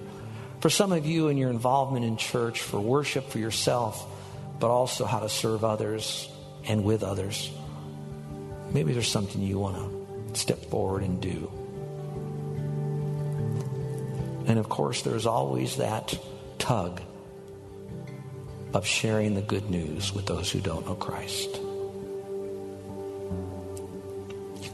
For 0.61 0.71
some 0.71 0.93
of 0.93 1.07
you 1.07 1.29
in 1.29 1.37
your 1.37 1.51
involvement 1.51 2.05
in 2.05 2.17
church, 2.17 2.61
for 2.61 2.81
worship 2.81 3.29
for 3.29 3.39
yourself, 3.39 4.05
but 4.59 4.71
also 4.71 5.05
how 5.05 5.21
to 5.21 5.29
serve 5.29 5.65
others 5.65 6.29
and 6.65 6.83
with 6.83 7.03
others, 7.03 7.51
maybe 8.73 8.93
there's 8.93 9.11
something 9.11 9.43
you 9.43 9.59
want 9.59 9.77
to 9.77 10.41
step 10.41 10.65
forward 10.67 11.03
and 11.03 11.21
do. 11.21 11.51
And 14.47 14.59
of 14.59 14.69
course, 14.69 15.03
there's 15.03 15.27
always 15.27 15.77
that 15.77 16.19
tug 16.59 17.01
of 18.73 18.87
sharing 18.87 19.35
the 19.35 19.43
good 19.43 19.71
news 19.71 20.15
with 20.15 20.27
those 20.27 20.51
who 20.51 20.61
don't 20.61 20.87
know 20.87 20.95
Christ. 20.95 21.61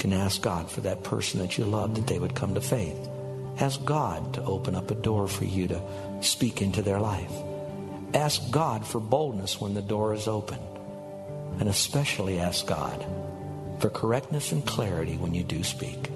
Can 0.02 0.12
ask 0.12 0.42
God 0.42 0.68
for 0.68 0.80
that 0.80 1.04
person 1.04 1.38
that 1.38 1.56
you 1.56 1.64
love 1.64 1.94
that 1.94 2.08
they 2.08 2.18
would 2.18 2.34
come 2.34 2.54
to 2.54 2.60
faith. 2.60 3.08
Ask 3.60 3.84
God 3.84 4.34
to 4.34 4.42
open 4.42 4.74
up 4.74 4.90
a 4.90 4.96
door 4.96 5.28
for 5.28 5.44
you 5.44 5.68
to 5.68 5.80
speak 6.20 6.60
into 6.60 6.82
their 6.82 6.98
life. 6.98 7.30
Ask 8.12 8.50
God 8.50 8.84
for 8.84 8.98
boldness 8.98 9.60
when 9.60 9.74
the 9.74 9.80
door 9.80 10.12
is 10.12 10.26
open. 10.26 10.58
And 11.60 11.68
especially 11.68 12.40
ask 12.40 12.66
God 12.66 13.06
for 13.78 13.90
correctness 13.90 14.50
and 14.50 14.66
clarity 14.66 15.16
when 15.16 15.34
you 15.34 15.44
do 15.44 15.62
speak. 15.62 16.10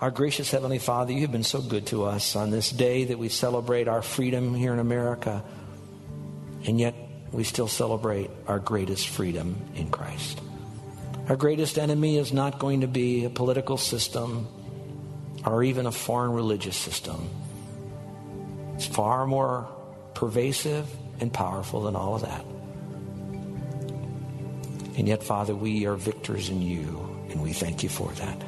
Our 0.00 0.10
gracious 0.10 0.50
Heavenly 0.50 0.80
Father, 0.80 1.12
you 1.12 1.20
have 1.20 1.32
been 1.32 1.44
so 1.44 1.62
good 1.62 1.86
to 1.86 2.02
us 2.02 2.34
on 2.34 2.50
this 2.50 2.70
day 2.70 3.04
that 3.04 3.20
we 3.20 3.28
celebrate 3.28 3.86
our 3.86 4.02
freedom 4.02 4.52
here 4.52 4.72
in 4.72 4.80
America. 4.80 5.44
And 6.66 6.80
yet, 6.80 7.03
we 7.34 7.42
still 7.42 7.66
celebrate 7.66 8.30
our 8.46 8.60
greatest 8.60 9.08
freedom 9.08 9.56
in 9.74 9.90
Christ. 9.90 10.40
Our 11.28 11.34
greatest 11.34 11.78
enemy 11.78 12.16
is 12.16 12.32
not 12.32 12.60
going 12.60 12.82
to 12.82 12.86
be 12.86 13.24
a 13.24 13.30
political 13.30 13.76
system 13.76 14.46
or 15.44 15.64
even 15.64 15.86
a 15.86 15.92
foreign 15.92 16.32
religious 16.32 16.76
system. 16.76 17.28
It's 18.76 18.86
far 18.86 19.26
more 19.26 19.68
pervasive 20.14 20.88
and 21.18 21.32
powerful 21.32 21.82
than 21.82 21.96
all 21.96 22.14
of 22.14 22.22
that. 22.22 22.44
And 24.96 25.08
yet, 25.08 25.24
Father, 25.24 25.56
we 25.56 25.86
are 25.86 25.96
victors 25.96 26.50
in 26.50 26.62
you, 26.62 27.26
and 27.30 27.42
we 27.42 27.52
thank 27.52 27.82
you 27.82 27.88
for 27.88 28.12
that. 28.12 28.44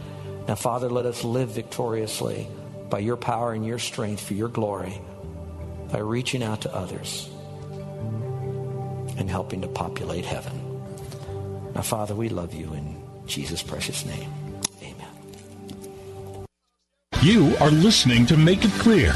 Now, 0.46 0.54
Father, 0.54 0.88
let 0.88 1.06
us 1.06 1.24
live 1.24 1.48
victoriously 1.50 2.46
by 2.88 3.00
your 3.00 3.16
power 3.16 3.52
and 3.52 3.66
your 3.66 3.80
strength 3.80 4.22
for 4.22 4.34
your 4.34 4.48
glory 4.48 5.00
by 5.90 5.98
reaching 5.98 6.44
out 6.44 6.60
to 6.60 6.72
others 6.72 7.28
and 9.16 9.30
helping 9.30 9.60
to 9.62 9.68
populate 9.68 10.24
heaven. 10.24 10.60
Now, 11.74 11.82
Father, 11.82 12.14
we 12.14 12.28
love 12.28 12.54
you 12.54 12.72
in 12.72 13.02
Jesus' 13.26 13.62
precious 13.62 14.04
name. 14.06 14.30
Amen. 14.82 16.46
You 17.22 17.56
are 17.60 17.70
listening 17.70 18.26
to 18.26 18.36
Make 18.36 18.64
It 18.64 18.72
Clear. 18.72 19.12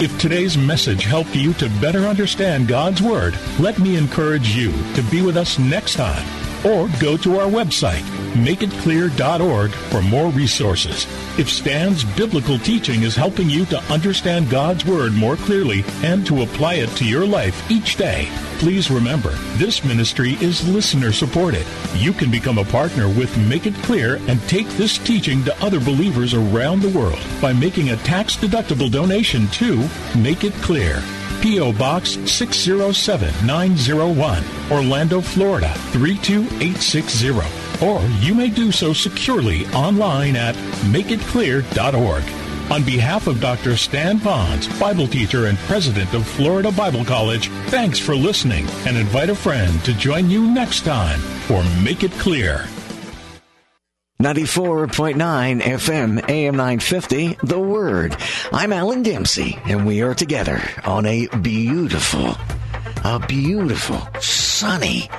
If 0.00 0.18
today's 0.18 0.56
message 0.56 1.04
helped 1.04 1.36
you 1.36 1.52
to 1.54 1.68
better 1.80 2.00
understand 2.00 2.66
God's 2.66 3.00
Word, 3.00 3.34
let 3.60 3.78
me 3.78 3.96
encourage 3.96 4.56
you 4.56 4.72
to 4.94 5.02
be 5.10 5.22
with 5.22 5.36
us 5.36 5.58
next 5.58 5.94
time 5.94 6.26
or 6.66 6.88
go 7.00 7.16
to 7.18 7.38
our 7.38 7.46
website, 7.48 8.02
makeitclear.org, 8.32 9.70
for 9.70 10.02
more 10.02 10.30
resources. 10.30 11.06
If 11.38 11.50
Stan's 11.50 12.04
biblical 12.04 12.58
teaching 12.58 13.02
is 13.02 13.16
helping 13.16 13.48
you 13.48 13.64
to 13.66 13.78
understand 13.92 14.50
God's 14.50 14.84
Word 14.84 15.12
more 15.12 15.36
clearly 15.36 15.84
and 16.02 16.26
to 16.26 16.42
apply 16.42 16.74
it 16.74 16.90
to 16.96 17.04
your 17.04 17.26
life 17.26 17.70
each 17.70 17.96
day, 17.96 18.28
please 18.58 18.90
remember 18.90 19.30
this 19.56 19.84
ministry 19.84 20.32
is 20.40 20.68
listener 20.68 21.12
supported. 21.12 21.66
You 21.94 22.12
can 22.12 22.30
become 22.30 22.58
a 22.58 22.64
partner 22.64 23.08
with 23.08 23.36
Make 23.48 23.66
It 23.66 23.74
Clear 23.76 24.16
and 24.28 24.40
take 24.48 24.68
this 24.70 24.98
teaching 24.98 25.44
to 25.44 25.64
other 25.64 25.80
believers 25.80 26.34
around 26.34 26.82
the 26.82 26.96
world 26.96 27.20
by 27.40 27.52
making 27.52 27.90
a 27.90 27.96
tax 27.98 28.36
deductible 28.36 28.90
donation 28.90 29.46
to 29.48 29.88
Make 30.16 30.44
It 30.44 30.54
Clear. 30.54 31.02
P.O. 31.42 31.72
Box 31.72 32.10
607901, 32.30 34.44
Orlando, 34.70 35.20
Florida 35.20 35.74
32860. 35.90 37.61
Or 37.82 38.00
you 38.20 38.34
may 38.34 38.48
do 38.48 38.70
so 38.70 38.92
securely 38.92 39.66
online 39.68 40.36
at 40.36 40.54
makeitclear.org. 40.92 42.22
On 42.70 42.82
behalf 42.84 43.26
of 43.26 43.40
Dr. 43.40 43.76
Stan 43.76 44.18
Ponz, 44.18 44.68
Bible 44.78 45.08
teacher 45.08 45.46
and 45.46 45.58
president 45.58 46.14
of 46.14 46.26
Florida 46.26 46.70
Bible 46.70 47.04
College, 47.04 47.48
thanks 47.66 47.98
for 47.98 48.14
listening 48.14 48.66
and 48.86 48.96
invite 48.96 49.30
a 49.30 49.34
friend 49.34 49.84
to 49.84 49.92
join 49.94 50.30
you 50.30 50.48
next 50.48 50.84
time 50.84 51.18
for 51.18 51.62
Make 51.82 52.04
It 52.04 52.12
Clear. 52.12 52.66
94.9 54.22 55.60
FM, 55.60 56.30
AM 56.30 56.54
950, 56.54 57.38
The 57.42 57.58
Word. 57.58 58.16
I'm 58.52 58.72
Alan 58.72 59.02
Dempsey, 59.02 59.58
and 59.64 59.84
we 59.84 60.00
are 60.02 60.14
together 60.14 60.62
on 60.84 61.04
a 61.06 61.26
beautiful, 61.42 62.36
a 63.04 63.18
beautiful, 63.26 64.00
sunny 64.20 65.10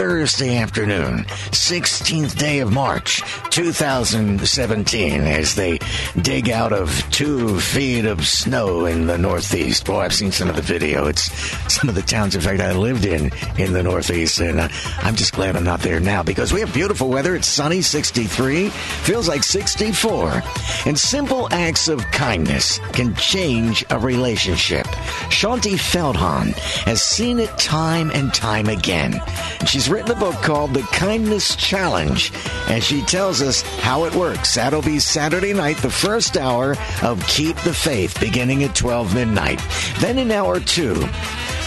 Thursday 0.00 0.56
afternoon, 0.56 1.24
16th 1.50 2.38
day 2.38 2.60
of 2.60 2.72
March, 2.72 3.22
2017, 3.50 5.20
as 5.20 5.54
they 5.56 5.78
dig 6.22 6.48
out 6.48 6.72
of 6.72 7.04
two 7.10 7.60
feet 7.60 8.06
of 8.06 8.26
snow 8.26 8.86
in 8.86 9.06
the 9.06 9.18
Northeast. 9.18 9.84
Boy, 9.84 10.00
I've 10.00 10.14
seen 10.14 10.32
some 10.32 10.48
of 10.48 10.56
the 10.56 10.62
video. 10.62 11.06
It's 11.06 11.30
some 11.70 11.90
of 11.90 11.94
the 11.94 12.00
towns, 12.00 12.34
in 12.34 12.40
fact, 12.40 12.62
I 12.62 12.72
lived 12.72 13.04
in 13.04 13.30
in 13.58 13.74
the 13.74 13.82
Northeast, 13.82 14.40
and 14.40 14.60
uh, 14.60 14.68
I'm 15.00 15.16
just 15.16 15.34
glad 15.34 15.54
I'm 15.54 15.64
not 15.64 15.80
there 15.80 16.00
now 16.00 16.22
because 16.22 16.50
we 16.50 16.60
have 16.60 16.72
beautiful 16.72 17.10
weather. 17.10 17.36
It's 17.36 17.46
sunny, 17.46 17.82
63, 17.82 18.70
feels 18.70 19.28
like 19.28 19.42
64, 19.42 20.42
and 20.86 20.98
simple 20.98 21.46
acts 21.52 21.88
of 21.88 22.02
kindness 22.10 22.78
can 22.94 23.14
change 23.16 23.84
a 23.90 23.98
relationship. 23.98 24.86
Shaunti 25.28 25.74
Feldhahn 25.74 26.54
has 26.84 27.02
seen 27.02 27.38
it 27.38 27.50
time 27.58 28.10
and 28.12 28.32
time 28.32 28.70
again. 28.70 29.20
She's 29.66 29.89
written 29.90 30.12
a 30.12 30.20
book 30.20 30.36
called 30.36 30.72
The 30.72 30.82
Kindness 30.82 31.56
Challenge, 31.56 32.32
and 32.68 32.82
she 32.82 33.02
tells 33.02 33.42
us 33.42 33.62
how 33.80 34.04
it 34.04 34.14
works. 34.14 34.54
That'll 34.54 34.82
be 34.82 35.00
Saturday 35.00 35.52
night, 35.52 35.78
the 35.78 35.90
first 35.90 36.36
hour 36.36 36.76
of 37.02 37.26
Keep 37.26 37.56
the 37.58 37.74
Faith, 37.74 38.18
beginning 38.20 38.62
at 38.62 38.76
12 38.76 39.14
midnight. 39.14 39.60
Then 39.98 40.18
in 40.18 40.30
hour 40.30 40.60
two, 40.60 40.94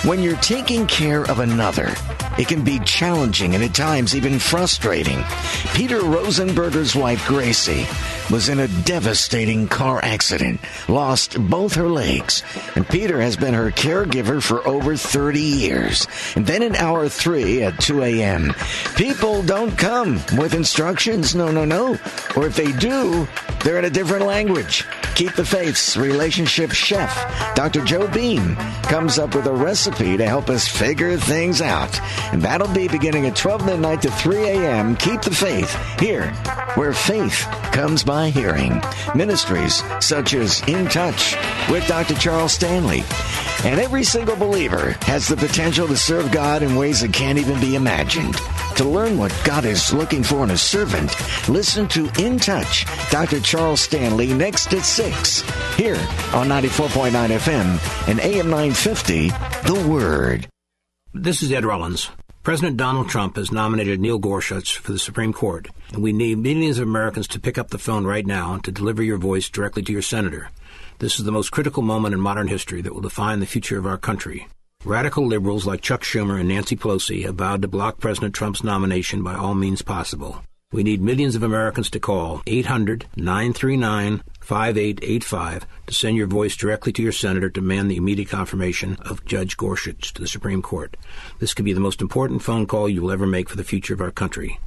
when 0.03 0.21
you're 0.21 0.35
taking 0.37 0.85
care 0.85 1.23
of 1.23 1.39
another, 1.39 1.93
it 2.37 2.47
can 2.47 2.63
be 2.63 2.79
challenging 2.79 3.55
and 3.55 3.63
at 3.63 3.73
times 3.73 4.15
even 4.15 4.37
frustrating. 4.37 5.23
Peter 5.73 5.99
Rosenberger's 5.99 6.93
wife, 6.93 7.25
Gracie, 7.25 7.85
was 8.29 8.49
in 8.49 8.59
a 8.59 8.67
devastating 8.67 9.67
car 9.67 9.99
accident, 10.03 10.59
lost 10.89 11.39
both 11.49 11.75
her 11.75 11.87
legs, 11.87 12.43
and 12.75 12.87
Peter 12.87 13.21
has 13.21 13.37
been 13.37 13.53
her 13.53 13.71
caregiver 13.71 14.41
for 14.41 14.67
over 14.67 14.97
30 14.97 15.39
years. 15.39 16.07
And 16.35 16.45
then 16.45 16.63
in 16.63 16.75
hour 16.75 17.07
three 17.07 17.63
at 17.63 17.79
2 17.79 18.03
a.m., 18.03 18.53
people 18.95 19.41
don't 19.43 19.77
come 19.77 20.15
with 20.37 20.53
instructions. 20.53 21.33
No, 21.33 21.49
no, 21.51 21.63
no. 21.63 21.97
Or 22.35 22.45
if 22.45 22.55
they 22.55 22.71
do, 22.73 23.27
they're 23.63 23.79
in 23.79 23.85
a 23.85 23.89
different 23.89 24.25
language. 24.25 24.85
Keep 25.15 25.35
the 25.35 25.45
Faith's 25.45 25.95
relationship 25.95 26.71
chef, 26.71 27.55
Dr. 27.55 27.83
Joe 27.83 28.07
Beam, 28.07 28.55
comes 28.83 29.19
up 29.19 29.35
with 29.35 29.45
a 29.45 29.53
recipe 29.53 30.17
to 30.17 30.25
help 30.25 30.49
us 30.49 30.67
figure 30.67 31.17
things 31.17 31.61
out. 31.61 31.99
And 32.33 32.41
that'll 32.41 32.73
be 32.73 32.87
beginning 32.87 33.27
at 33.27 33.35
12 33.35 33.65
midnight 33.65 34.01
to 34.01 34.11
3 34.11 34.37
a.m. 34.37 34.95
Keep 34.95 35.21
the 35.21 35.31
Faith 35.31 35.75
here, 35.99 36.31
where 36.73 36.93
faith 36.93 37.45
comes 37.71 38.03
by 38.03 38.31
hearing. 38.31 38.81
Ministries 39.13 39.83
such 39.99 40.33
as 40.33 40.67
In 40.67 40.87
Touch 40.87 41.35
with 41.69 41.87
Dr. 41.87 42.15
Charles 42.15 42.53
Stanley. 42.53 43.03
And 43.63 43.79
every 43.79 44.03
single 44.03 44.35
believer 44.35 44.97
has 45.01 45.27
the 45.27 45.37
potential 45.37 45.87
to 45.87 45.95
serve 45.95 46.31
God 46.31 46.63
in 46.63 46.75
ways 46.75 47.01
that 47.01 47.13
can't 47.13 47.37
even 47.37 47.61
be 47.61 47.75
imagined. 47.75 48.35
To 48.77 48.85
learn 48.85 49.19
what 49.19 49.39
God 49.43 49.65
is 49.65 49.93
looking 49.93 50.23
for 50.23 50.43
in 50.43 50.49
a 50.49 50.57
servant, 50.57 51.15
listen 51.47 51.87
to 51.89 52.09
In 52.17 52.39
Touch, 52.39 52.85
Dr. 53.11 53.39
Charles 53.39 53.81
Stanley, 53.81 54.33
next 54.33 54.73
at 54.73 54.83
6, 54.83 55.41
here 55.77 55.95
on 56.33 56.47
94.9 56.47 57.11
FM 57.11 58.09
and 58.09 58.19
AM 58.19 58.49
950, 58.49 59.29
The 59.29 59.87
Word. 59.87 60.47
This 61.13 61.43
is 61.43 61.51
Ed 61.51 61.65
Rollins. 61.65 62.09
President 62.41 62.75
Donald 62.75 63.09
Trump 63.09 63.35
has 63.35 63.51
nominated 63.51 63.99
Neil 63.99 64.17
Gorsuch 64.17 64.79
for 64.79 64.91
the 64.91 64.99
Supreme 64.99 65.33
Court, 65.33 65.67
and 65.93 66.01
we 66.01 66.11
need 66.11 66.39
millions 66.39 66.79
of 66.79 66.87
Americans 66.87 67.27
to 67.29 67.39
pick 67.39 67.59
up 67.59 67.69
the 67.69 67.77
phone 67.77 68.05
right 68.05 68.25
now 68.25 68.57
to 68.57 68.71
deliver 68.71 69.03
your 69.03 69.19
voice 69.19 69.49
directly 69.49 69.83
to 69.83 69.93
your 69.93 70.01
senator. 70.01 70.49
This 70.97 71.19
is 71.19 71.25
the 71.25 71.31
most 71.31 71.51
critical 71.51 71.83
moment 71.83 72.15
in 72.15 72.19
modern 72.19 72.47
history 72.47 72.81
that 72.81 72.93
will 72.93 73.01
define 73.01 73.39
the 73.39 73.45
future 73.45 73.77
of 73.77 73.85
our 73.85 73.99
country. 73.99 74.47
Radical 74.85 75.25
liberals 75.25 75.65
like 75.65 75.79
Chuck 75.79 76.01
Schumer 76.03 76.37
and 76.41 76.49
Nancy 76.49 76.75
Pelosi 76.75 77.23
have 77.23 77.35
vowed 77.35 77.61
to 77.61 77.69
block 77.69 78.01
President 78.01 78.35
Trump's 78.35 78.65
nomination 78.65 79.23
by 79.23 79.33
all 79.33 79.55
means 79.55 79.81
possible. 79.81 80.43
We 80.73 80.83
need 80.83 81.01
millions 81.01 81.35
of 81.35 81.43
Americans 81.43 81.89
to 81.91 82.01
call 82.01 82.41
800 82.45 83.05
939 83.15 84.23
5885 84.41 85.67
to 85.87 85.93
send 85.93 86.17
your 86.17 86.27
voice 86.27 86.57
directly 86.57 86.91
to 86.93 87.01
your 87.01 87.13
senator 87.13 87.49
to 87.49 87.61
demand 87.61 87.89
the 87.89 87.95
immediate 87.95 88.27
confirmation 88.27 88.97
of 89.05 89.23
Judge 89.23 89.55
Gorsuch 89.55 90.13
to 90.15 90.21
the 90.21 90.27
Supreme 90.27 90.61
Court. 90.61 90.97
This 91.39 91.53
could 91.53 91.63
be 91.63 91.73
the 91.73 91.79
most 91.79 92.01
important 92.01 92.41
phone 92.41 92.65
call 92.65 92.89
you 92.89 93.03
will 93.03 93.11
ever 93.11 93.25
make 93.25 93.47
for 93.47 93.55
the 93.55 93.63
future 93.63 93.93
of 93.93 94.01
our 94.01 94.11
country. 94.11 94.59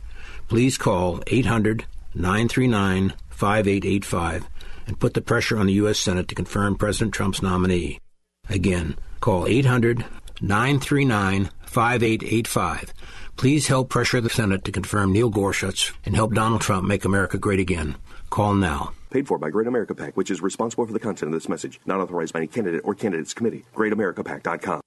Please 0.49 0.79
call 0.79 1.23
800 1.27 1.85
939 2.15 3.13
5885 3.29 4.49
and 4.87 4.99
put 4.99 5.13
the 5.13 5.21
pressure 5.21 5.59
on 5.59 5.67
the 5.67 5.75
U.S. 5.75 5.99
Senate 5.99 6.29
to 6.29 6.35
confirm 6.35 6.77
President 6.77 7.13
Trump's 7.13 7.43
nominee. 7.43 8.01
Again, 8.49 8.97
call 9.21 9.47
800 9.47 10.05
939 10.41 11.51
5885. 11.67 12.95
Please 13.37 13.67
help 13.69 13.91
pressure 13.91 14.21
the 14.21 14.31
Senate 14.31 14.65
to 14.65 14.73
confirm 14.73 15.13
Neil 15.13 15.29
Gorsuch 15.29 15.93
and 16.05 16.17
help 16.17 16.33
Donald 16.33 16.63
Trump 16.63 16.87
make 16.87 17.05
America 17.05 17.39
great 17.39 17.61
again. 17.61 17.97
Call 18.31 18.55
now. 18.55 18.93
Paid 19.11 19.29
for 19.29 19.39
by 19.39 19.51
Great 19.51 19.67
America 19.67 19.95
PAC, 19.95 20.17
which 20.17 20.31
is 20.31 20.41
responsible 20.41 20.87
for 20.87 20.93
the 20.93 20.99
content 20.99 21.29
of 21.29 21.33
this 21.33 21.49
message. 21.49 21.81
Not 21.87 22.01
authorized 22.01 22.33
by 22.33 22.41
any 22.41 22.47
candidate 22.47 22.83
or 22.85 22.95
candidates 22.95 23.35
committee. 23.35 23.65
GreatAmericaPAC.com. 23.75 24.81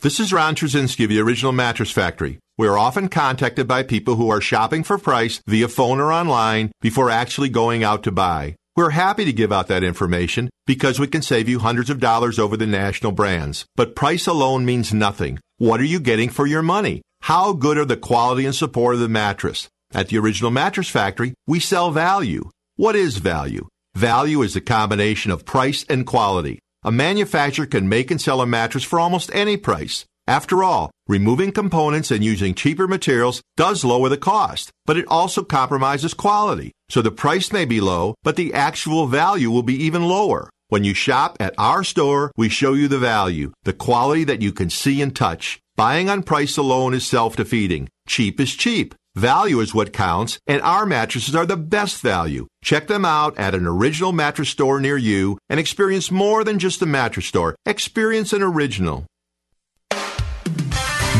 This 0.00 0.20
is 0.20 0.32
Ron 0.32 0.54
Trzcinski 0.54 1.04
of 1.04 1.10
the 1.10 1.20
Original 1.20 1.52
Mattress 1.52 1.90
Factory. 1.90 2.38
We 2.58 2.68
are 2.68 2.78
often 2.78 3.08
contacted 3.08 3.66
by 3.66 3.82
people 3.82 4.16
who 4.16 4.28
are 4.30 4.40
shopping 4.40 4.82
for 4.82 4.98
price 4.98 5.40
via 5.46 5.68
phone 5.68 6.00
or 6.00 6.12
online 6.12 6.72
before 6.80 7.10
actually 7.10 7.48
going 7.48 7.82
out 7.82 8.02
to 8.04 8.12
buy. 8.12 8.56
We're 8.76 8.90
happy 8.90 9.24
to 9.24 9.32
give 9.32 9.52
out 9.52 9.68
that 9.68 9.82
information 9.82 10.50
because 10.66 11.00
we 11.00 11.06
can 11.06 11.22
save 11.22 11.48
you 11.48 11.60
hundreds 11.60 11.88
of 11.88 11.98
dollars 11.98 12.38
over 12.38 12.58
the 12.58 12.66
national 12.66 13.12
brands. 13.12 13.64
But 13.74 13.96
price 13.96 14.26
alone 14.26 14.66
means 14.66 14.92
nothing. 14.92 15.38
What 15.56 15.80
are 15.80 15.84
you 15.84 15.98
getting 15.98 16.28
for 16.28 16.46
your 16.46 16.60
money? 16.60 17.00
How 17.22 17.54
good 17.54 17.78
are 17.78 17.86
the 17.86 17.96
quality 17.96 18.44
and 18.44 18.54
support 18.54 18.94
of 18.94 19.00
the 19.00 19.08
mattress? 19.08 19.70
At 19.94 20.08
the 20.08 20.18
Original 20.18 20.50
Mattress 20.50 20.90
Factory, 20.90 21.32
we 21.46 21.58
sell 21.58 21.90
value. 21.90 22.50
What 22.74 22.96
is 22.96 23.16
value? 23.16 23.66
Value 23.94 24.42
is 24.42 24.52
the 24.52 24.60
combination 24.60 25.30
of 25.30 25.46
price 25.46 25.86
and 25.88 26.06
quality. 26.06 26.58
A 26.84 26.92
manufacturer 26.92 27.64
can 27.64 27.88
make 27.88 28.10
and 28.10 28.20
sell 28.20 28.42
a 28.42 28.46
mattress 28.46 28.84
for 28.84 29.00
almost 29.00 29.30
any 29.32 29.56
price. 29.56 30.04
After 30.28 30.64
all, 30.64 30.90
removing 31.06 31.52
components 31.52 32.10
and 32.10 32.24
using 32.24 32.54
cheaper 32.54 32.88
materials 32.88 33.42
does 33.56 33.84
lower 33.84 34.08
the 34.08 34.16
cost, 34.16 34.70
but 34.84 34.96
it 34.96 35.06
also 35.06 35.44
compromises 35.44 36.14
quality. 36.14 36.72
So 36.88 37.00
the 37.00 37.12
price 37.12 37.52
may 37.52 37.64
be 37.64 37.80
low, 37.80 38.16
but 38.24 38.34
the 38.34 38.52
actual 38.52 39.06
value 39.06 39.50
will 39.52 39.62
be 39.62 39.84
even 39.84 40.08
lower. 40.08 40.50
When 40.68 40.82
you 40.82 40.94
shop 40.94 41.36
at 41.38 41.54
our 41.58 41.84
store, 41.84 42.32
we 42.36 42.48
show 42.48 42.72
you 42.72 42.88
the 42.88 42.98
value, 42.98 43.52
the 43.62 43.72
quality 43.72 44.24
that 44.24 44.42
you 44.42 44.52
can 44.52 44.68
see 44.68 45.00
and 45.00 45.14
touch. 45.14 45.60
Buying 45.76 46.10
on 46.10 46.24
price 46.24 46.56
alone 46.56 46.92
is 46.92 47.06
self-defeating. 47.06 47.88
Cheap 48.08 48.40
is 48.40 48.56
cheap. 48.56 48.96
Value 49.14 49.60
is 49.60 49.74
what 49.74 49.92
counts, 49.92 50.40
and 50.46 50.60
our 50.62 50.84
mattresses 50.84 51.36
are 51.36 51.46
the 51.46 51.56
best 51.56 52.02
value. 52.02 52.48
Check 52.64 52.88
them 52.88 53.04
out 53.04 53.38
at 53.38 53.54
an 53.54 53.66
original 53.66 54.12
mattress 54.12 54.48
store 54.48 54.80
near 54.80 54.96
you 54.96 55.38
and 55.48 55.60
experience 55.60 56.10
more 56.10 56.42
than 56.42 56.58
just 56.58 56.82
a 56.82 56.86
mattress 56.86 57.26
store. 57.26 57.54
Experience 57.64 58.32
an 58.32 58.42
original. 58.42 59.06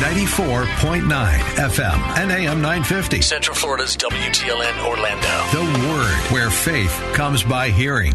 94.9 0.01 1.03
FM 1.03 2.19
and 2.19 2.31
AM 2.31 2.61
950. 2.61 3.23
Central 3.23 3.57
Florida's 3.57 3.97
WTLN 3.97 4.85
Orlando. 4.85 5.29
The 5.53 5.89
Word, 5.89 6.33
where 6.33 6.51
faith 6.51 6.93
comes 7.15 7.43
by 7.43 7.71
hearing. 7.71 8.15